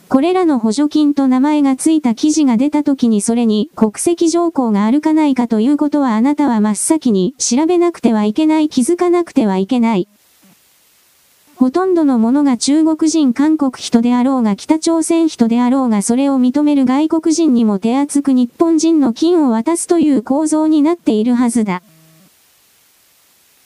[0.10, 10.08] これらの補助金と名前がついた記事が出た時にそれに国籍条項があるかないかということはあなたは真っ先に調べなくてはいけない気づかなくてはいけない。
[11.58, 21.82] ほとんどのものが中国人韓国人であろうが北朝鮮人であろうがそれを認める外国人にも手厚く日本人の金を渡すという構造になっているはずだ。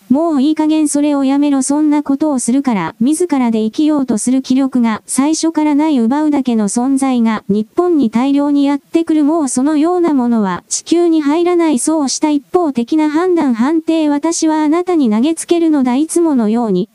[0.10, 16.90] もういい加減それをやめろそんなことをするから、自らで生きようとする気力が最初からない奪うだけの存在が日本に大量にやってくるもうそのようなものは地球に入らないそうした一方的な判断判定私はあなたに投げつけるのだいつものように。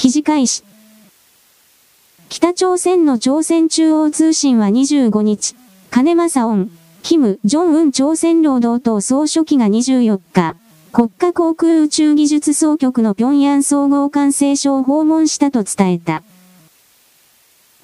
[0.00, 0.64] 記事開始。
[2.30, 5.54] 北朝鮮の朝鮮中央通信は25日、
[5.90, 6.70] 金正恩、
[7.02, 10.56] キム・ジョンウン朝鮮労働党総書記が24日、
[10.90, 16.22] 国家航空宇宙技術総局の平壌総合管制所を訪問したと伝えた。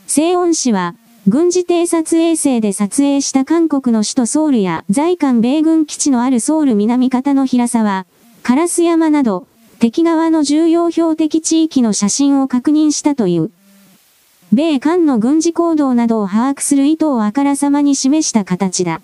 [0.06, 0.94] 西恩氏は、
[1.28, 8.06] 軍事偵察衛星で撮影した韓国の首都ソウルや在韓米軍基地のあるソウル南方の平沢、
[8.42, 9.46] 烏山など、
[9.78, 13.50] 敵側の重要標的地域の写真を確認したという。
[14.52, 19.02] 米韓の軍事行動などを把握する意図をあからさまに示した形だ。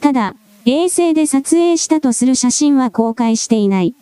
[0.00, 0.34] ただ、
[0.66, 3.94] 衛星で撮影したとする写真は公開していない。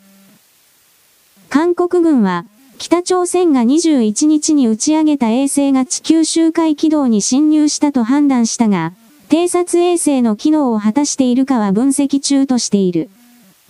[1.48, 2.46] 韓国軍は、
[2.78, 8.94] 北朝鮮が21日に打ち上げた衛星が地球周回軌道に侵入したと判断したが、
[9.28, 13.10] 偵察衛星の機能を果たしているかは分析中としている。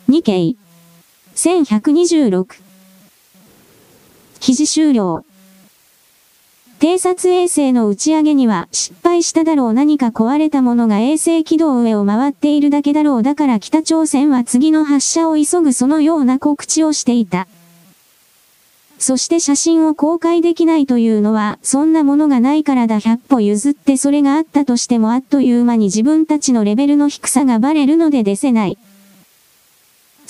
[0.09, 0.70] 2系。
[1.35, 2.47] 1126。
[4.41, 5.25] 記事終了。
[6.81, 17.47] 偵察衛星の打ち上げには失敗しただろう何か壊れたものが衛星軌道上を回っているだけだろうだから北朝鮮は次の発射を急ぐそのような告知をしていた。
[18.99, 28.77] そして写真を公開できないというのは、そんなものがないからだ100歩譲ってそれがあったとしてもあっという間に自分たちのレベルの低さがバレるので出せない。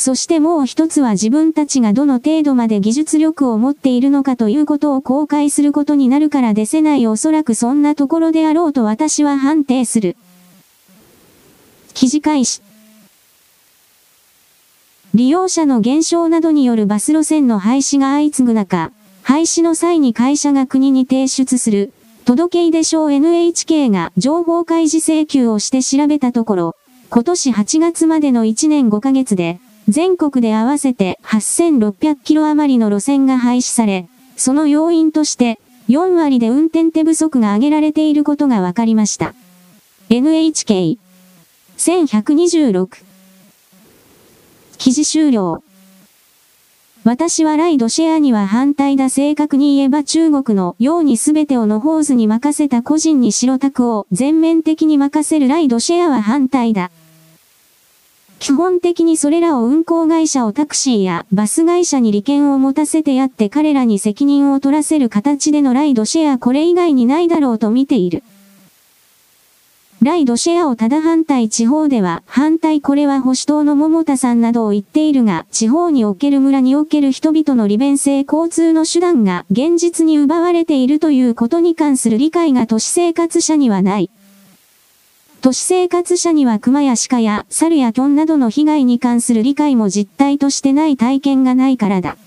[0.00, 10.16] そしてもう一つは自分たちがどの程度まで技術力を持っているのかということを公開することになるから出せないおそらくそんなところであろうと私は判定する。
[11.92, 12.62] 記事開始。
[15.12, 18.92] 利用者の減少などによるバス路線の廃止が相次ぐ中、
[19.22, 21.92] 廃止の際に会社が国に提出する、
[22.24, 26.76] 届け出書 NHK が情報開示請求をして調べたところ、
[27.10, 29.60] 今年8月までの1年5ヶ月で、
[29.90, 39.34] 全国で合わせて8600キロ余りの路線が廃止され、その要因として4割で運転手不足が挙げられていることが分かりました。
[40.08, 40.96] NHK
[41.76, 43.04] 1126
[44.78, 45.64] 記事終了
[47.02, 56.92] 私はライドシェアには反対だ正確に言えば中国のように全てをのホーズに任せた個人に白タクを全面的に任せるライドシェアは反対だ。
[58.40, 68.22] 基本的にそれらを運行会社をタクシーやバス会社に利権を持たせてやって彼らに責任を取らせる形でのライドシェアこれ以外にないだろうと見ている。
[70.02, 84.10] ライドシェアをただ反対地方では反対これは保守党の桃田さんなどを言っているが地方における村における人々の利便性交通の手段が現実に奪われているということに関する理解が都市生活者にはない。
[85.40, 92.18] 都市生活者には熊や鹿や猿やキョンなどの被害に関する理解も実態としてない体験がないからだ。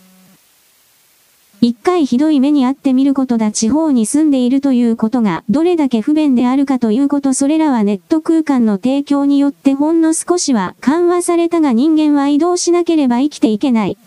[1.62, 13.98] 一回ひどい目にあってみることだ地方に住んでいるということがどれだけ不便であるかということそれらはネット空間の提供によってほんの少しは緩和されたが人間は移動しなければ生きていけない。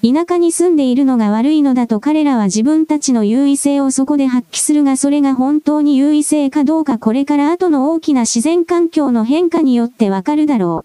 [0.00, 10.84] 田舎に住んでいるのが悪いのだと彼らは自分たちの優位性をそこで発揮するがそれが本当に優位性かどうかこれから後の大きな自然環境の変化によってわかるだろ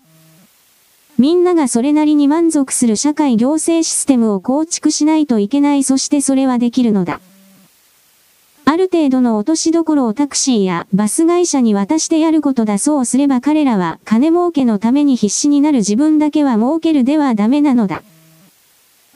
[1.18, 1.22] う。
[1.22, 7.20] みんながそれなりに満足する社会行政システムを構築しないといけないそしてそれはできるのだ。
[8.66, 18.02] ある程度の落としどころをタクシーやバス会社に渡してやることだそうすれば彼らは金儲けのために必死になる自分だけは儲けるではダメなのだ。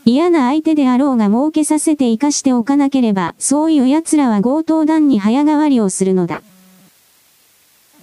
[0.07, 6.41] 嫌な相手であろうが儲けさせて生かしておかなければ、そういう奴らは強盗団に早変わりをするのだ。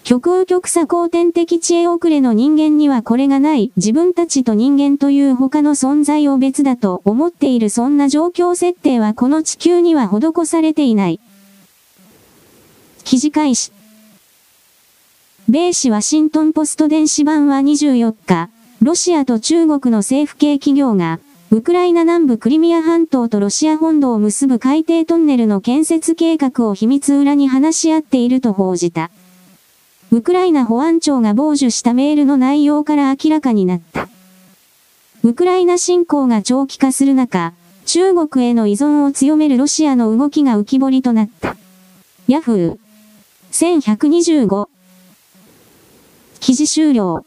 [0.02, 11.20] 極右極左後天的知恵遅れの人間にはこれがない、自分たちと人間という他の存在を別だと思っているそんな状況設定はこの地球には施されていない。
[13.04, 13.72] 記事開始。
[15.48, 18.50] 米紙ワシントンポスト電子版は24日、
[18.82, 21.18] ロシアと中国の政府系企業が、
[21.54, 29.12] ウクライナ南部クリミア半島とロシア本土を結ぶ海底トンネルの建設計画を秘密裏に話し合っていると報じた。
[30.10, 34.08] ウクライナ保安庁が傍受したメールの内容から明らかになった。
[35.22, 37.52] ウクライナ侵攻が長期化する中、
[37.86, 41.54] 中国への依存を強めるロシアの動きが浮き彫りとなった。
[42.26, 42.78] ヤフー
[43.52, 44.68] 1125
[46.40, 47.24] 記事終了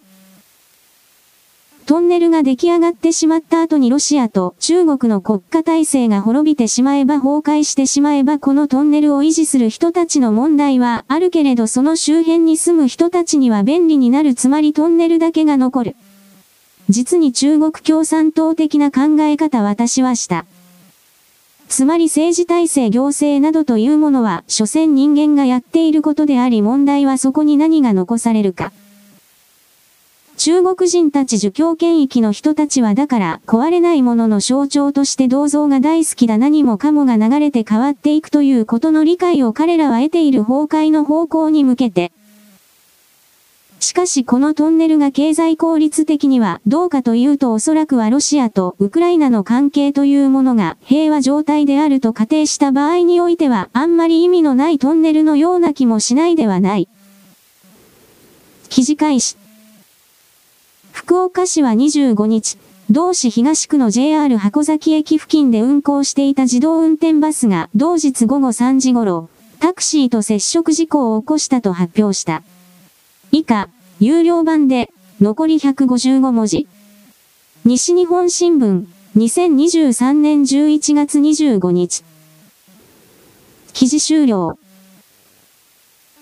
[1.88, 15.96] トンネルが出来上がってしまった後にロシアと中国の国家体制が滅びてしまえば崩壊してしまえばこのトンネルを維持する人たちの問題はあるけれどその周辺に住む人たちには便利になるつまりトンネルだけが残る。
[16.90, 20.46] 実に中国共産党的な考え方私はした。
[21.70, 28.74] つまり政治体制行政などというものは、所詮人間がやっていることであり問題はそこに何が残されるか。
[30.38, 42.12] 中国人たち儒教権益の人たちはだから壊れないものの象徴として銅像が大好きだ何もかもが流れて変わっていくということの理解を彼らは得ている崩壊の方向に向けて。
[43.80, 56.90] しかしこのトンネルが経済効率的にはどうかというとおそらくはロシアとウクライナの関係というものが平和状態であると仮定した場合においてはあんまり意味のないトンネルのような気もしないではない。
[58.70, 59.47] 記事開始。
[60.98, 62.58] 福岡市は25日、
[62.90, 69.30] 同市東区の JR 箱崎駅付近で運行していた自動運転バスが同日午後3時頃、
[69.60, 72.42] タクシーと接触事故を起こしたと発表した。
[73.32, 73.70] 以下、
[74.00, 74.92] 有料版で、
[75.22, 76.68] 残り155文字。
[77.64, 82.04] 西日本新聞、2023年11月25日。
[83.72, 84.58] 記事終了。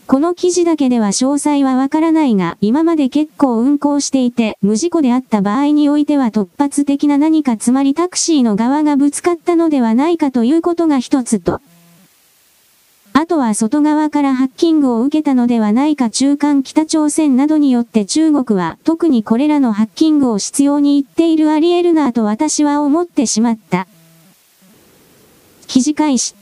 [0.08, 11.60] この記事だけでは詳細はわからないが、今まで結構運行していて、無事故であった場合においては突発的な何かつまりタクシーの側がぶつかったのではないかということが一つと。
[13.14, 23.88] あとは外側からハッキングを受けたのではないか中間北朝鮮などによって中国は特にこれらのハッキングを必要に言っているあり得るなぁと私は思ってしまった。
[25.66, 26.36] 記事開始。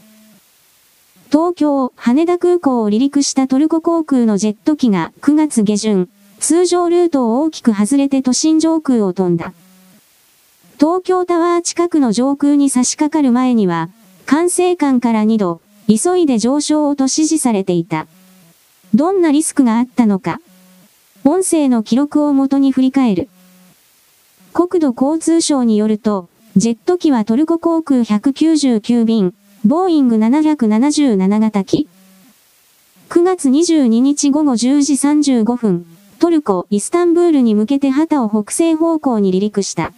[1.34, 6.07] 東京、羽田空港を離陸したトルコ航空のジェット機が9月下旬、
[6.38, 9.51] 通常ルートを大きく外れて都心上空を飛んだ。
[10.79, 13.89] 東京タワー近くの上空に差し掛かる前には、
[14.27, 18.05] 管制官から2度、急いで上昇をと指示されていた。
[18.93, 20.39] どんなリスクがあったのか。
[21.23, 23.27] 音声の記録をもとに振り返る。
[24.53, 29.34] 国土交通省によると、ジェット機はトルコ航空199便、
[29.66, 31.88] ボーイング777型機。
[33.07, 35.86] 9月22日午後10時35分、
[36.20, 39.93] トルコ、イスタンブールに向けて旗を北西方向に離陸した。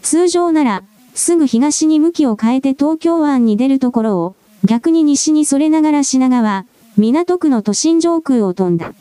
[0.00, 0.82] 通常なら、
[1.14, 6.64] すぐ東に向きを変えて東京湾に出るところを、逆に西にそれながら品川、
[6.96, 8.94] 港区の都心上空を飛んだ。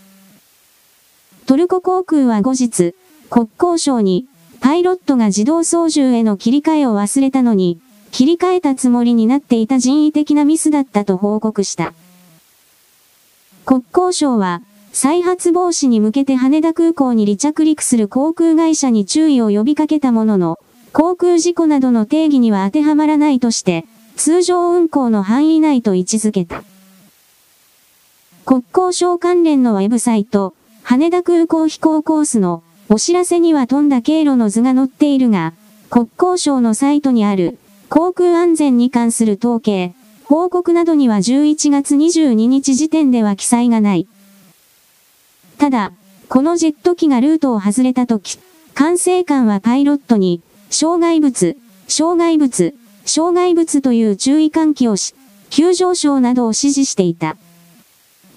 [1.46, 2.94] トルコ航空は後日、
[3.30, 4.28] 国交省に、
[4.60, 7.80] パイロットが自動操縦への切り替えを忘れたのに、
[8.12, 11.93] 切り替えたつもりになっていた人為的なミスだったと報告した。
[13.66, 20.60] 国交省は、再発防止に向けて羽田空港に離着陸する航空会社に注意を呼びかけたものの、
[20.91, 23.86] 航空事故などの定義には当てはまらないとして、
[24.16, 26.64] 通常運行の範囲内と位置づけた。
[28.45, 35.53] 国交省関連のウェブサイト、羽田空港飛行コースのお知らせには飛んだ経路の図が載っているが、
[35.91, 37.60] 国交省のサイトにある
[37.90, 44.08] 航空安全に関する統計、報告などには11月22日時点では記載がない。
[45.58, 45.92] ただ、
[46.28, 48.38] このジェット機がルートを外れたとき、
[48.76, 52.76] 管制官はパイロットに、障害物、障害物、
[53.06, 55.16] 障害物という注意喚起をし、
[55.50, 57.38] 急上昇などを指示していた。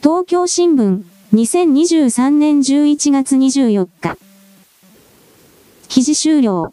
[0.01, 4.17] 東京新聞、2023年11月24日。
[5.89, 6.73] 記事終了。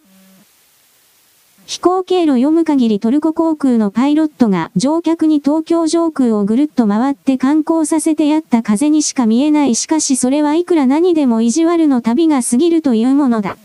[1.69, 13.55] 飛行経路読む限りトルコ航空のパイロットが乗客に東京上空をぐるっと回って観光させてやった風にしか見えないしかしそれはいくら何でも意地悪の旅が過ぎるというものだ。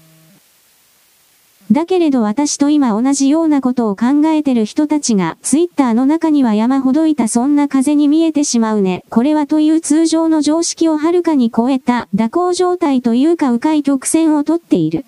[1.73, 9.07] だけれど私と今同じようなことを考えてる人たちがツイッターの中には山ほどいたそんな風に見えてしまうね。
[9.09, 15.07] これはという通常の常識をはるかに超えた蛇行状態というか迂回曲線をとっている。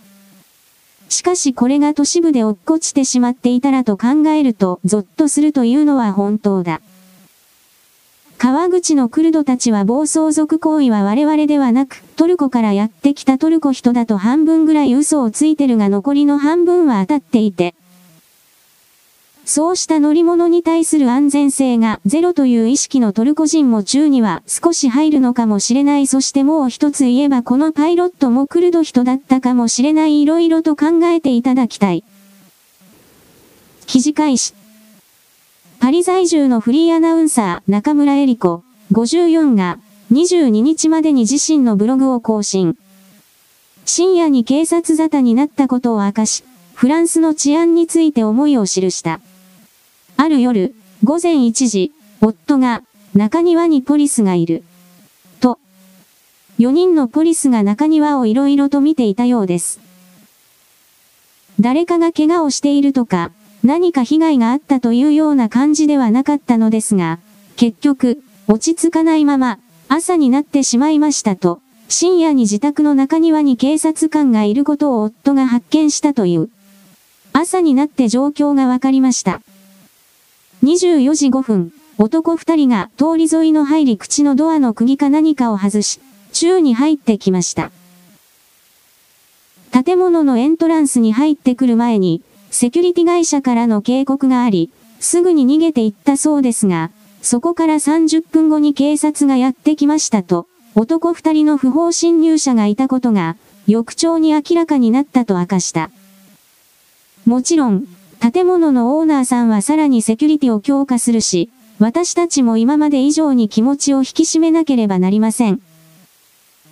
[1.09, 6.81] しかしこれが都市部で落っこちてしまっていたらと考えるとゾッとするというのは本当だ。
[8.39, 17.75] 川口のクルドたちは暴走族行為は我々ではなく、トルコからやってきたトルコ人だと半分ぐらい嘘をついてるが残りの半分は当たっていて、
[19.49, 26.09] そうした乗り物に対する安全性がゼロという意識のトルコ人も中には少し入るのかもしれない。
[26.09, 32.03] そしてもう一つ言えばこのパイロットもクルド人だったかもしれない色々と考えていただきたい。
[33.87, 34.53] 記事開始。
[35.79, 39.79] パリ在住のフリーアナウンサー中村恵里子54が
[40.13, 42.77] 22日までに自身のブログを更新。
[43.85, 46.43] 深夜に警察沙汰になったことを明かし、
[46.75, 49.21] フランスの治安について思いを記した。
[50.19, 52.83] ある夜、午前1時、夫が、
[53.15, 54.65] 中庭にポリスがいる。
[55.41, 55.59] と。
[56.59, 59.79] 4人のポリスが中庭をいろいろと見ていたようです。
[61.61, 63.31] 誰かが怪我をしているとか、
[63.63, 67.19] 何か被害があったというような感じではなかったのですが、
[67.57, 69.59] 結局、落ち着かないまま、
[69.89, 76.49] 朝になってしまいましたと、深夜に自宅の中庭に警察官がいることを夫が発見したという。
[77.33, 79.43] 朝になって状況がわかりました。
[80.63, 86.01] 24時5分、男2人が通り沿いの入り口のドアの釘か何かを外し、
[86.33, 87.71] 宙に入ってきました。
[89.71, 96.91] 建物のエントランスに入ってくる前に、セキュリティ会社からの警告があり、すぐに逃げていったそうですが、
[97.23, 103.37] そこから30分後に警察がやってきましたと、男2人の不法侵入者がいたことが、
[103.67, 105.91] 翌朝に明らかになったと明かした。
[107.25, 107.87] もちろん、
[108.33, 111.49] 建物のオーナーさんはさらにセキュリティを強化するし、
[111.79, 115.61] 私たちも今まで以上に気持ちを引き締めなければなりません。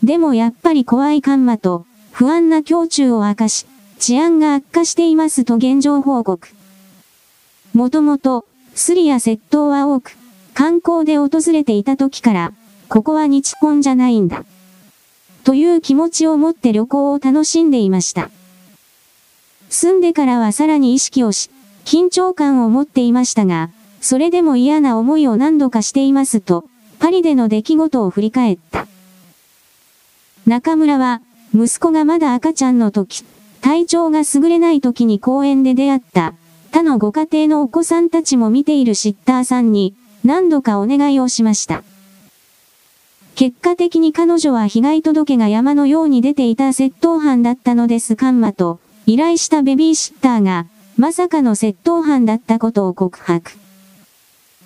[0.03, 3.67] でもやっぱり怖いカンマと、不安な胸中を明かし、
[4.01, 6.49] 治安が悪化していますと現状報告。
[7.73, 10.17] もともと、スリや窃盗は多く、
[10.55, 12.53] 観光で訪れていた時から、
[12.89, 14.45] ここは日本じゃないんだ。
[15.45, 18.31] という気持ちを持って旅行を楽しんでいました。
[19.75, 21.51] 住んでからはさらに意識をし、
[21.85, 23.71] 緊張感を持っていましたが、
[24.01, 26.65] それでも嫌な思いを何度かしていますと、
[27.01, 28.87] パリでの出来事を振り返った。
[30.47, 31.23] 中村は、
[31.53, 33.25] 息子がまだ赤ちゃんの時、
[33.63, 36.35] 体調が優れない時に公園で出会った、
[36.71, 41.83] 他のご家庭のお子さんたちも見ているシッターさんに、何度かお願いをしました。
[43.35, 53.53] 結果的に彼女は被害届が山のように出ていた窃盗犯だったのですカンマと、依頼したベビーシッターが、まさかの窃盗犯だったことを告白。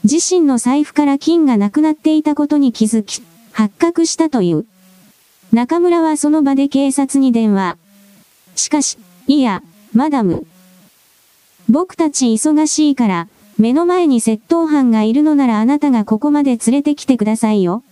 [0.04, 3.22] 自身の財布から金がなくなっていたことに気づき、
[3.52, 4.66] 発覚したという。
[5.52, 7.78] 中村はその場で警察に電話。
[8.54, 9.62] しかし、いや、
[9.92, 10.46] マダム。
[11.68, 13.28] 僕たち忙しいから、
[13.58, 17.82] 目の前に窃盗犯がいるのならあなたがここまで連れてきてくださいよ。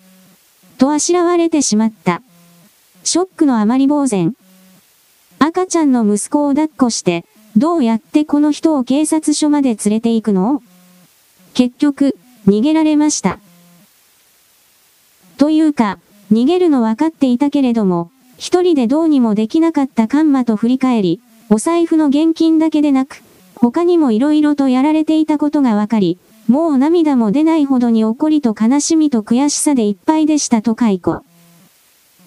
[0.78, 2.22] とあしらわれてしまった。
[3.02, 4.36] ショックのあまり呆然。
[5.38, 7.24] 赤ちゃんの息子を抱っこして、
[7.56, 10.62] どうやってこの人を警察署まで連れて行くの？
[11.54, 13.38] 結局、逃げられました。
[15.38, 15.98] というか、
[16.32, 23.22] 逃げるの分かっていたけれども、一人でどうにもできなかったカンマと振り返り、お財布の現金だけでなく、
[23.54, 26.18] 他にも色々とやられていたことが分かり、
[26.48, 31.22] もう涙も出ないほどに怒りと悲しみと悔しさでいっぱいでしたと解雇。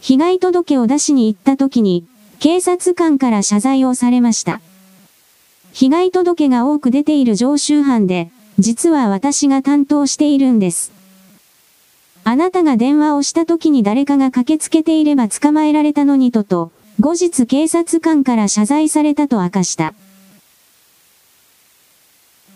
[0.02, 2.06] 被害届を出しに行った時に、
[2.40, 4.62] 警察官から謝罪をされました。
[5.74, 10.94] 被害届が多く出ている常習犯で、実は私が担当しているんです。
[12.24, 16.72] あなたが電話をした時に誰かが駆けつけていれば捕まえられたのにとと、
[17.02, 19.94] 後日警察官から謝罪されたと明かした。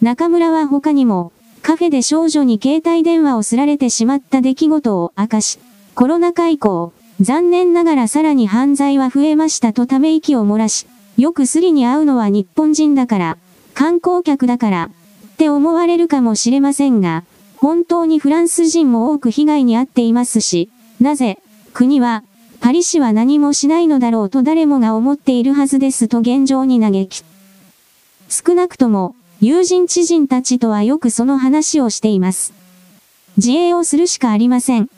[0.01, 5.59] 中村は他にも、カフェで少女に携帯電話をすられてしまった出来事を明かし、
[5.93, 13.37] コロナ禍以降、残念ながらさらに犯罪は増えましたとため息を漏らし、よくスリに会うのは日本人だから、
[13.73, 14.89] 観光客だから、
[15.27, 17.23] って思われるかもしれませんが、
[17.55, 20.69] 本当にフランス人も多く被害に遭っていますし、
[20.99, 21.39] なぜ、
[21.73, 22.25] 国は、
[22.59, 27.23] パリ市は何もしないのだろうと誰もが思っているはずですと現状に嘆き。
[28.27, 32.53] 少なくとも、友人知人たちとはよくその話をしています。
[33.37, 34.89] 自衛をするしかありません。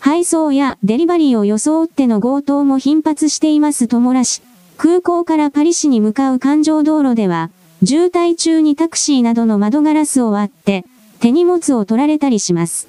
[0.00, 4.40] 配送やデリバリーを装っての強盗も頻発していますと漏らし、
[4.78, 7.50] 空港からパリ市に向かう環状道路では、
[7.84, 10.86] 渋滞中にタクシーなどの窓ガラスを割って、
[11.20, 12.88] 手荷物を取られたりします。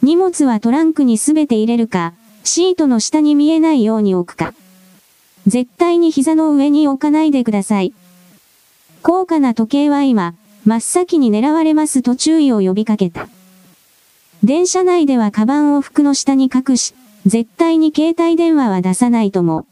[0.00, 2.12] 荷物はトランクにすべて入れるか、
[2.44, 4.54] シートの下に見えないように置くか。
[5.48, 7.92] 絶対に膝の上に置かないでください。
[9.02, 10.34] 高価な時計は今、
[10.64, 13.28] 真っ先に狙われますと注意を呼びかけた。
[14.44, 16.94] 電車内ではカバンを服の下に隠し、
[17.26, 19.66] 絶対に携帯電話は出さないとも。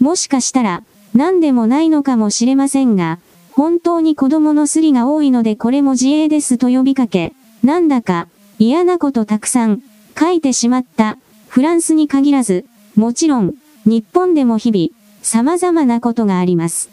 [0.00, 0.82] もしかしたら、
[1.14, 3.18] 何でもないのかもしれませんが、
[3.52, 7.32] 本当に子供のスリが多いのでこれも自衛ですと呼びかけ、
[7.62, 8.28] なんだか
[8.58, 9.82] 嫌なことたくさん
[10.18, 11.18] 書いてしまった。
[11.48, 12.64] フランスに限らず、
[12.94, 14.88] もちろん、日本でも日々、
[15.22, 16.90] 様々なことがあります。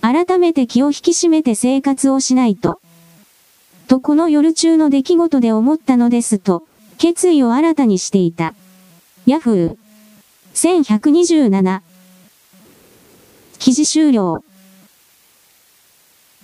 [0.00, 2.80] 改めて気を引き締めて生活をしないと。
[3.88, 6.62] とこの夜中の出来事で思ったのですと、
[6.98, 8.54] 決意を新たにしていた。
[9.24, 9.76] ヤフー。
[10.54, 11.80] 1127。
[13.58, 14.44] 記事終了。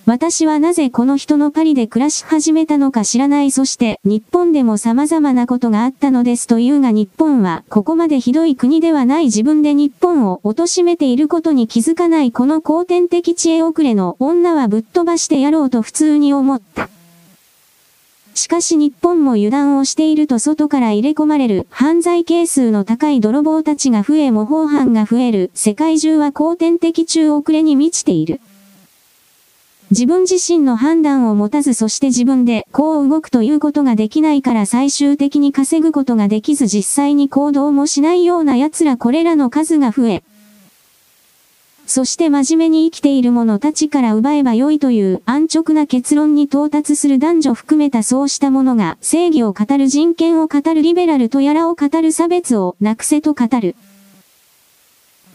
[0.07, 16.87] 私はなぜこの人のパリで暮らし始めたのか知らないそして日本でも様々なことがあったのですというが日本はここまでひどい国ではない自分で日本を貶めていることに気づかないこの後天的知恵遅れの女はぶっ飛ばしてやろうと普通に思った。
[18.35, 21.65] しかし日本も油断をしていると外から入れ込まれる。
[21.69, 25.51] 犯罪係数の高い泥棒たちが増え模倣犯が増える。
[25.53, 28.41] 世界中は後天的中遅れに満ちている。
[29.89, 40.23] 自分自身の判断を持たずそして自分でこう動くということができないから最終的に稼ぐことができず実際に行動もしないような奴らこれらの数が増え、
[41.87, 53.75] そして真面目に生きている者たちから奪えば良いという安直な結論に到達する男女含めたそうした者が正義を語る人権を語るリベラルとやらを語る差別をなくせと語る。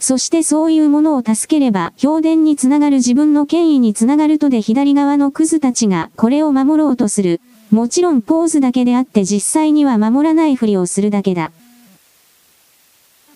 [0.01, 7.41] そしてそういうものを助ければ、評伝につながる自分の権威につながるとで左側のクズたちがこれを守ろうとする。
[7.71, 11.53] もちろんポーズだけであって実際には守らないふりをするだけだ。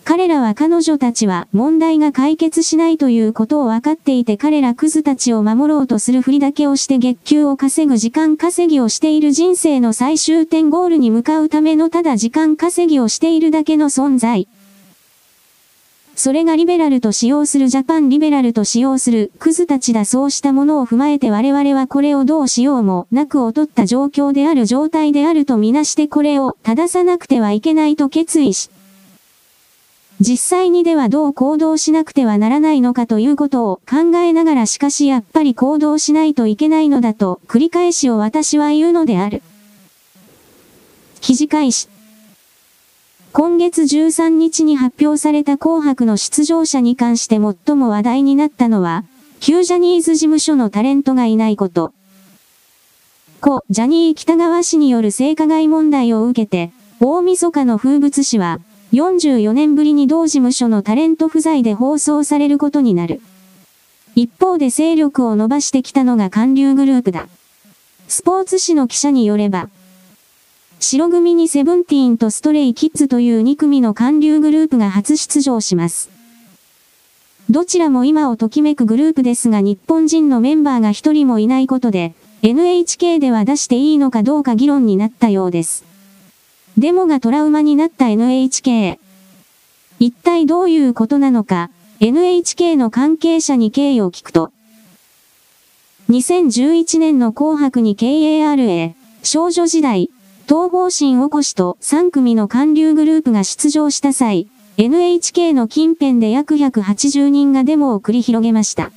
[0.05, 14.47] 彼らは彼女たちは問題が解決しないということを分かっていて彼らクズたちを守ろうとするふりだけをして月給を稼ぐ時間稼ぎをしている人生の最終点ゴールに向かうためのただ時間稼ぎをしているだけの存在。
[16.17, 28.71] それがリベラルと使用するジャパンリベラルと使用するクズたちだそうしたものを踏まえて我々はこれをどうしようもなく劣った状況である状態であるとみなしてこれを正さなくてはいけないと決意し、
[30.21, 39.43] 実際にではどう行動しなくてはならないのかということを考えながらしかしやっぱり行動しないといけないのだと繰り返しを私は言うのである。
[41.21, 41.89] 記事開始。
[43.33, 49.05] 今月13日に発表された紅白の出場者に関して最も話題になったのは、
[49.41, 51.93] 旧ジャニーズ事務所のタレントがいないこと。
[53.41, 58.61] 故、ジャニー北川氏による性加害問題を受けて、大晦日の風物詩は、
[58.95, 63.21] 44年ぶりに同事務所のタレント不在で放送されることになる。
[64.15, 67.27] 一方で勢力を伸ばしてきたのが韓流グループだ。
[68.07, 69.69] スポーツ紙の記者によれば、
[70.79, 76.09] 白組にセブンティーンとストレイキッズという2組の韓流グループが初出場します。
[77.51, 85.94] どちらも今をときめくグループですが日本人のメンバーが一人もいないことで、NHK では出していいのかどうか議論になったようです。
[86.77, 88.99] デモがトラウマになった NHK。
[90.01, 91.70] 一体どういうことなのか、
[92.01, 94.51] NHK の関係者に経緯を聞くと、
[96.11, 100.11] 2011年の紅白に KARA、少女時代、
[100.49, 108.91] 東方神おこしと3組の韓流グループが出場した際、NHK の近辺で約180人がデモを繰り広げました。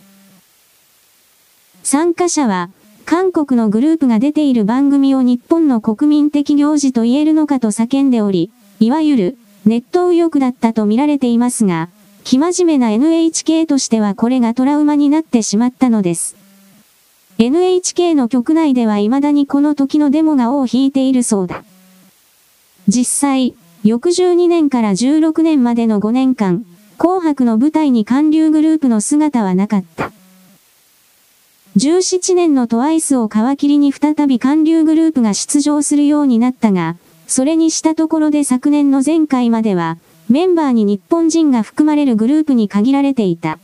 [1.84, 2.72] 参加者は、
[3.10, 8.52] 韓国のグループが出ている番組を日本の国民的行事と言えるのかと叫んでおり、
[8.82, 11.88] いわゆるネット右翼だったと見られていますが、
[12.26, 16.36] 生真面目な NHK としてはこれがトラウマになってしまったのです。
[17.38, 21.64] NHK の局内では未だにこの時のデモが尾を引いているそうだ。
[22.90, 23.56] 実際、
[23.86, 26.66] 翌12年から16年までの5年間、
[26.98, 30.12] 紅白の舞台に韓流グループの姿はなかった。
[31.78, 36.96] 17年のトワイスを皮切りに再び韓流グループが出場するようになったが、
[37.28, 43.60] それにしたところで昨年の前回までは、メンバーに日本人が含まれるグループに限られていた。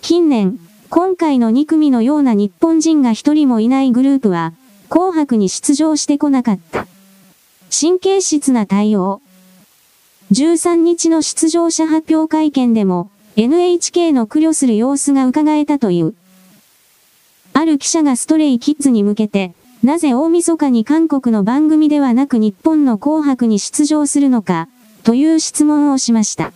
[0.00, 4.54] 近年、今回の2組のような日本人が一人もいないグループは、
[4.88, 6.86] 紅白に出場してこなかった。
[7.78, 9.20] 神経質な対応。
[10.32, 16.14] 13日の出場者発表会見でも、NHK の苦慮する様子が伺えたという。
[17.56, 24.68] ある記者がストレイキッズに向けて、なぜ大晦日に韓国の番組ではなく日本の紅白に出場するのか、
[25.04, 26.52] という質問をしました。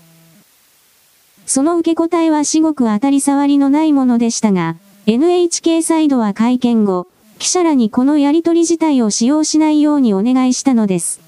[1.46, 4.76] その受け答えは至極当たり障りのないものでしたが、
[5.06, 7.06] NHK サイドは会見後、
[7.38, 11.22] 記者らにこのやりとり自体を使用しないようにお願いしたのです。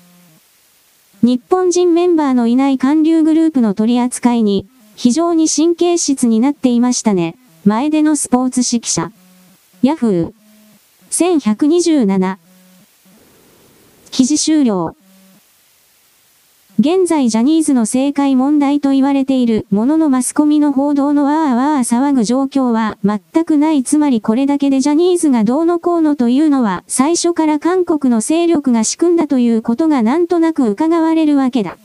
[1.23, 4.67] 日本人メンバーのいない韓流グループの取り扱いに、
[4.97, 7.37] 非常に神経質になっていましたね。
[7.65, 9.13] 前でのスポーツ指揮者。
[9.83, 10.33] ヤフー。
[11.11, 12.37] 1127。
[14.13, 14.95] 記事終了。
[16.79, 31.77] 現在ジャニーズの正解問題と言われているもののマスコミの報道のわーわー騒ぐ状況は全くないつまりこれだけでジャニーズがどうのこうのというのは最初から韓国の勢力が仕組んだということがなんとなく伺われるわけだ。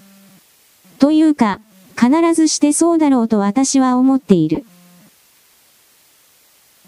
[1.00, 1.62] というか、
[2.00, 4.66] 必ずしてそうだろうと私は思っている。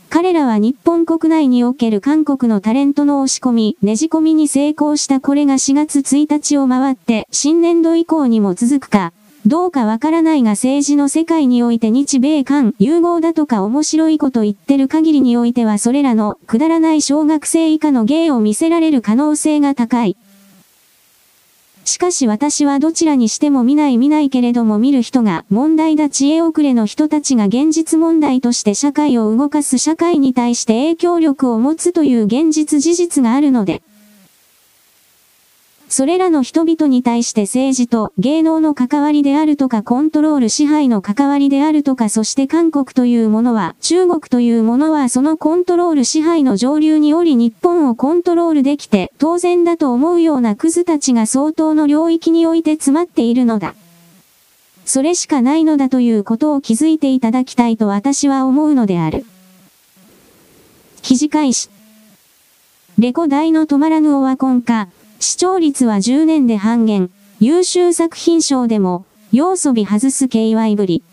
[0.09, 9.13] 彼らは日本国内における韓国のタレントの押し込み、ねじ込みに成功したこれが4月1日を回って新年度以降にも続くか、
[9.45, 20.17] どうかわからないが政治の世界において日米韓融合だとか面白いこと言ってる限りにおいてはそれらのくだらない小学生以下の芸を見せられる可能性が高い。
[21.89, 33.81] しかし私はどちらにしても見ない見ないけれども見る人が問題だ知恵遅れの人たちが現実問題として社会を動かす社会に対して影響力を持つという現実事実があるので、
[35.89, 53.73] それらの人々に対して政治と芸能の関わりであるとかコントロール支配の関わりであるとかそして韓国というものは中国というものはそのコントロール支配の上流におり日本をコントロールできて当然だと思うようなクズたちが相当の領域において詰まっているのだ。
[54.85, 59.25] それしかないのだということを気づいていただきたいと私は思うのである。
[61.01, 61.69] 記事開始。
[62.99, 64.87] レコ大の止まらぬオワコン化。
[65.21, 67.11] 視聴率は10年で半減。
[67.41, 71.03] 優秀作品賞でも、要素美外す KY ぶり。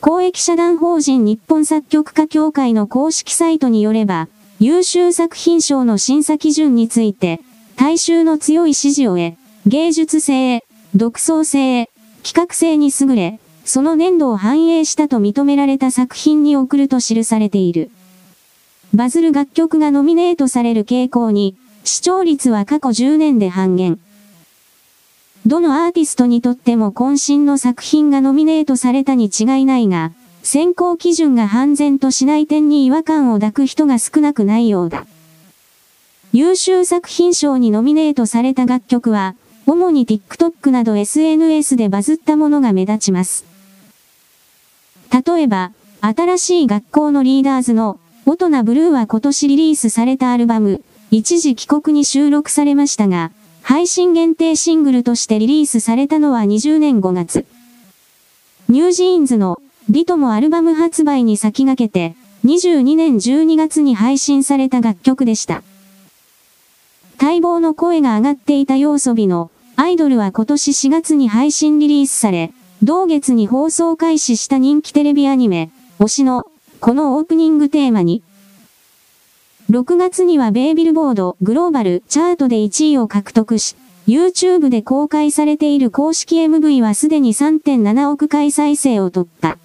[0.00, 4.26] 公益社団法人日本作曲家協会の公式サイトによれば、
[4.58, 7.40] 優秀作品賞の審査基準について、
[7.76, 10.64] 大衆の強い支持を得、芸術性、
[10.96, 11.88] 独創性、
[12.24, 17.92] 企画性に優れ、その粘土を反映したと認められた作品に送ると記されている。
[18.92, 21.56] バズる楽曲がノミネートされる傾向に、
[21.88, 23.98] 視聴率は過去10年で半減。
[25.46, 30.12] どのアーティストにとっても渾身の作品がノミネートされたに違いないが、
[30.42, 35.06] 選考基準が半然としない点に違和感を抱く人が少なくないようだ。
[36.34, 39.34] 優秀作品賞にノミネートされた楽曲は、
[39.66, 43.46] 主に TikTok など SNS でバズったものが目立ちます。
[45.10, 45.72] 例えば、
[46.02, 53.32] 新しい学校のリーダーズの、オトナブルーは今年リリースされたアルバム、一時帰国に収録されましたが、
[53.62, 57.46] 配信限定シングルとしてリリースされたのは20年5月。
[58.68, 65.62] NewJeans の Ditto もアルバム発売に先駆けて、22年12月に配信された楽曲でした。
[67.20, 72.52] 待望の声が上がっていた要素美のアイドルは今年4月に配信リリースされ、
[72.82, 76.46] 同月に放送開始した人気テレビアニメ、推しの、
[76.80, 78.22] このオープニングテーマに、
[79.70, 89.58] 6月には米ビルボードグローバルチャートで1位を獲得し、YouTube で公開されている公式 MV はすでに3.7億回再生を突破。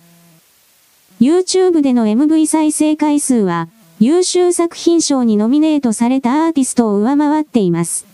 [1.21, 3.69] YouTube での MV 再生回数は、
[4.01, 8.05] 優秀作品賞にノミネートされたアーティストを上回っています。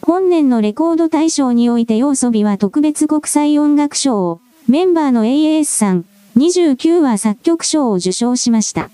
[0.00, 6.04] 本年のレコード大賞において要素美は特別国際音楽賞を、メンバーの AAS さん、
[6.36, 8.90] 29は作曲賞を受賞しました。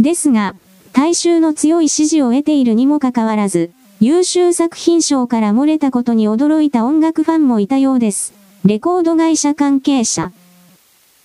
[0.00, 0.54] ですが、
[0.92, 3.70] 大衆の強い支持を得ているにもかかわらず、
[4.00, 8.32] 優秀作品賞から漏れたことに驚いた音楽ファンもいたようです。
[8.64, 10.32] レコード会社関係者。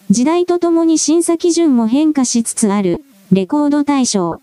[0.09, 4.41] 時代とともに審査基準も変化しつつある、レコード大賞。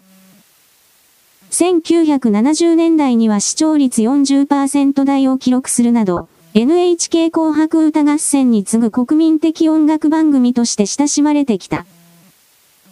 [1.50, 11.84] 1970年代には視聴率40%台を記録するなど、NHK 紅白歌合戦に次ぐ国民的音楽番組として親しまれてきた。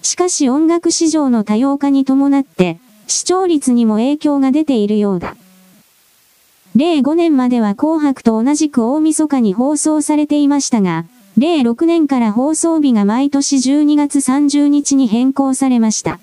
[0.03, 5.37] しかし音楽市場の多様化に伴って、視聴率にも影響が出ているようだ。
[6.77, 11.05] 例5年までは紅白と同じく大晦日に放送されていましたが、
[11.37, 16.21] 例6年から放送日が毎年12月30日に変更されました。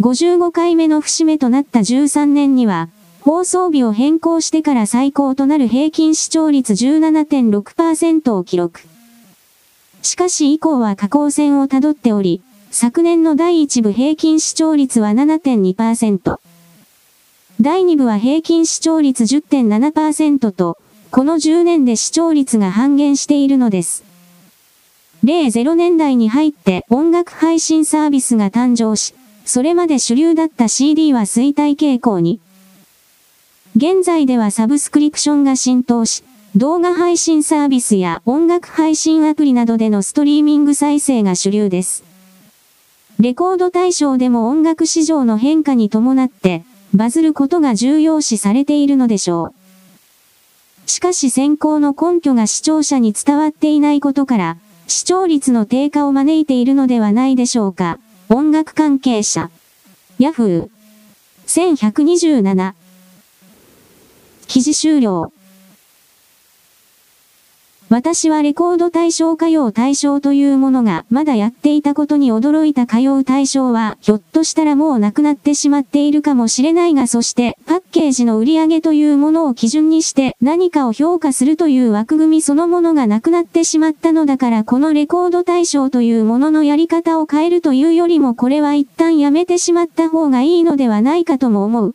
[0.00, 2.88] 55回目の節目となった13年には、
[3.20, 8.80] 放送日を変更してから最高となる平均視聴率17.6%を記録。
[10.02, 16.38] しかし以降は下降線をたどっており、昨年の第1部平均視聴率は7.2%。
[17.60, 20.78] 第2部は平均視聴率10.7%と、
[21.10, 24.04] この10年で視聴率が半減しているのです。
[25.22, 32.40] 例0年代に入って音楽配信サービスが誕生し、それまで主流だった CD は衰退傾向に。
[33.76, 36.22] 現在ではサブスクリプションが浸透し、
[36.56, 42.02] 動画配信サービスや音楽配信アプリなどでのストリーミング再生が主流です。
[43.20, 49.54] レコード対象でも音楽市場の変化に伴って、バズることが重要視されているのでしょ
[50.86, 50.90] う。
[50.90, 54.56] しかし先行の根拠が視聴者に伝わっていないことから、
[54.88, 58.00] 視聴率の低下を招いているのではないでしょうか。
[58.28, 59.50] 音楽関係者。
[60.18, 60.68] ヤフー。
[61.46, 62.72] 1127。
[64.48, 65.32] 記事終了。
[67.92, 91.94] 私はレコード大賞歌謡大賞というものがまだやっていたことに驚いた歌謡大賞はひょっとしたらもうなくなってしまっているかもしれないがそしてパッケージの売り上げというものを基準にして何かを評価するという枠組みそのものがなくなってしまったのだからこのレコード大賞というもののやり方を変えるというよりもこれは一旦やめてしまった方がいいのではないかとも思う。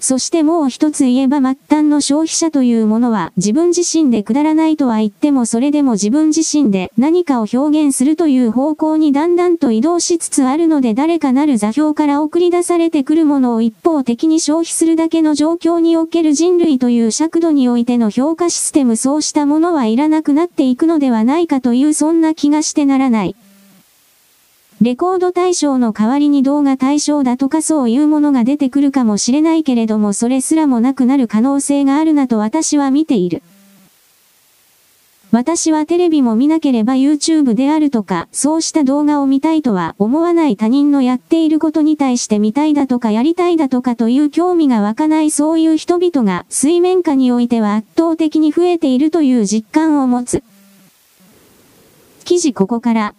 [0.00, 23.36] そしてもう一つ言えば末端の消費者というものは自分自身でくだらないとは言ってもそれでも自分自身で何かを表現するという方向にだんだんと移動しつつあるので誰かなる座標から送り出されてくるものを一方的に消費するだけの状況における人類という尺度においての評価システムそうしたものはいらなくなっていくのではないかというそんな気がしてならない。
[24.82, 33.42] レコード対象の代わりに動画対象だとかそういうものが出てくるかもしれないけれどもそれすらもなくなる可能性があるなと私は見ている。
[35.32, 50.42] 私はテレビも見なければ YouTube であるとか、そうした動画を見たいとは思わない他人のやっていることに対して見たいだとかやりたいだとかという興味が湧かないそういう人々が水面下においては圧倒的に増えているという実感を持つ。
[52.24, 53.14] 記事ここから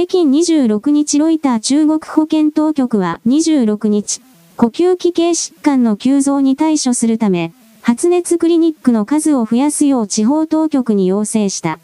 [0.00, 4.22] 北京26日ロイター中国保健当局は26日、
[4.56, 11.80] 呼吸器系疾患の急増に対処するため、発熱クリニックの数を増やすよう地方当局に要請した。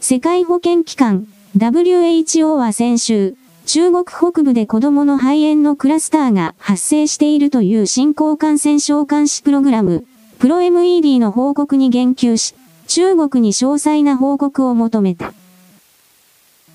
[0.00, 1.26] 世界保健機関
[1.58, 3.36] WHO は先週、
[3.66, 10.06] 中国北部で子供の肺炎のクラスターが発生しているという新興感染症監視プログラム、
[10.38, 12.54] プロ MED の報告に言及し、
[12.86, 15.34] 中国に詳細な報告を求めた。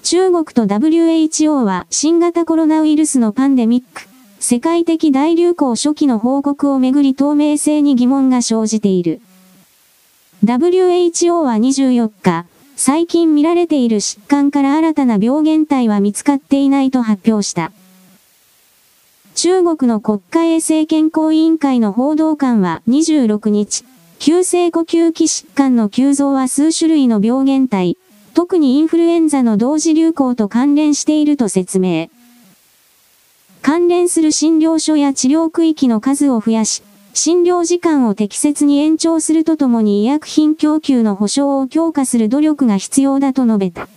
[0.06, 4.08] 中国と WHO は新型コロナウイルスのパンデミック、
[4.40, 9.20] 世界的大流行初期の報告をめぐり透明性に疑問が生じている。
[10.44, 12.46] WHO は24日、
[12.76, 17.72] 最近見られている疾患から新たな病原体は見つかっていないと発表した。
[19.34, 23.84] 中国の国家衛生健康委員会の報道官は26日、
[24.20, 27.98] 急性呼吸器疾患の急増は数種類の病原体、
[28.36, 32.10] 特にインフルエンザの同時流行と関連していると説明。
[33.62, 36.84] 関連する診療所や治療区域の数を増やし、
[37.14, 43.88] 診療時間を適切に延長するとともに医薬品供給の保障を強化する努力が必要だと述べた。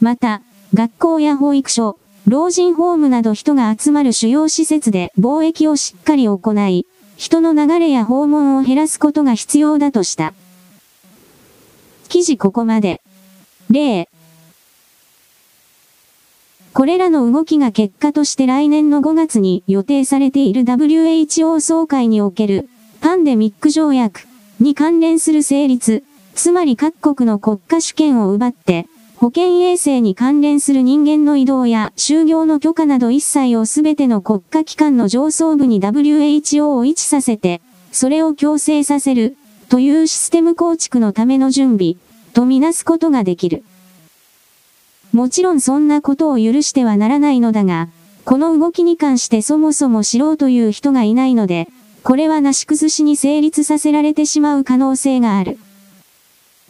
[0.00, 0.42] また、
[0.74, 6.86] 学校や保育所、老人ホームなど人が集まる主要施設で貿易をしっかり行い、
[7.16, 10.34] 人の流れや訪問を減らすことが必要だとした。
[12.08, 13.00] 記事ここまで。
[13.70, 14.08] 例。
[16.72, 22.68] これらの動きが結果として来年の5月に予定されている WHO 総会における
[23.00, 24.26] パンデミック条約
[24.60, 26.04] に関連する成立、
[26.34, 28.86] つまり各国の国家主権を奪って
[29.16, 39.38] 保健衛生に関連する人間の移動や就業の許可など一切をすべての国家機関の上層部に WHO を位置させて、それを強制させる、
[39.68, 41.96] というシステム構築のための準備、
[42.32, 43.64] とみなすことができる。
[45.12, 47.88] もちろんそんなことを許してはならないのだが、
[48.24, 51.68] この動きに関してそもそも知ろうという人がいないので、
[52.02, 55.58] これはなし崩しに成立させられてしまう可能性がある。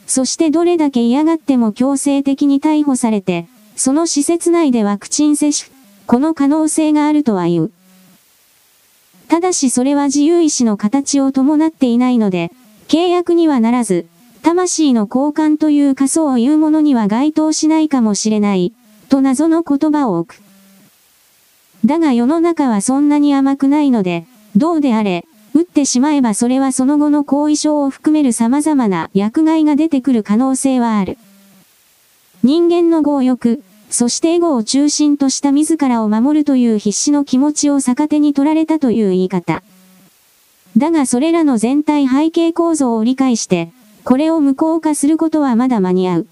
[0.06, 5.70] そしてどれだけ嫌がっても強制的に逮捕されて、その施設内でワクチン接種、
[6.06, 7.70] この可能性があるとは言う。
[9.28, 12.52] ただしそれは自由意志の形を伴っていないので、
[12.88, 14.06] 契約にはならず、
[14.42, 18.72] 魂の交換という仮想を言うものには該当しないかもしれない、
[19.08, 20.42] と謎の言葉を置く。
[21.84, 31.18] だが世の中はそんなに甘くないので、どうであれ、打ってしまえばそれはその後の後遺症を含める様々な薬害が出てくる可能性はある。
[32.42, 39.62] 人間の強欲、そしてエゴを中心とした自らを守るという必死の気持ちを逆手に取られたという言い方。
[40.76, 43.70] だがそれらの全体背景構造を理解して、
[44.04, 46.26] これを無効化することはまだ間に合う。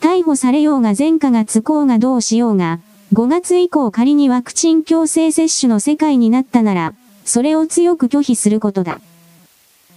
[0.00, 2.80] 逮捕されようが前科がつこうがどうしようが、
[3.14, 6.94] 5月以降仮にワクチン強制接種の世界になったなら、
[7.24, 9.00] それを強く拒否することだ。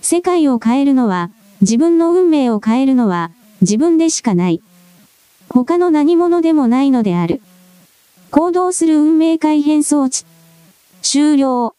[0.02, 4.62] 世界を変えるのは、自分の運命を変えるのは、自分でしかない。
[5.50, 7.42] 他の何者でもないのである。
[8.32, 10.24] 行動する運命改変装置。
[11.02, 11.76] 終了。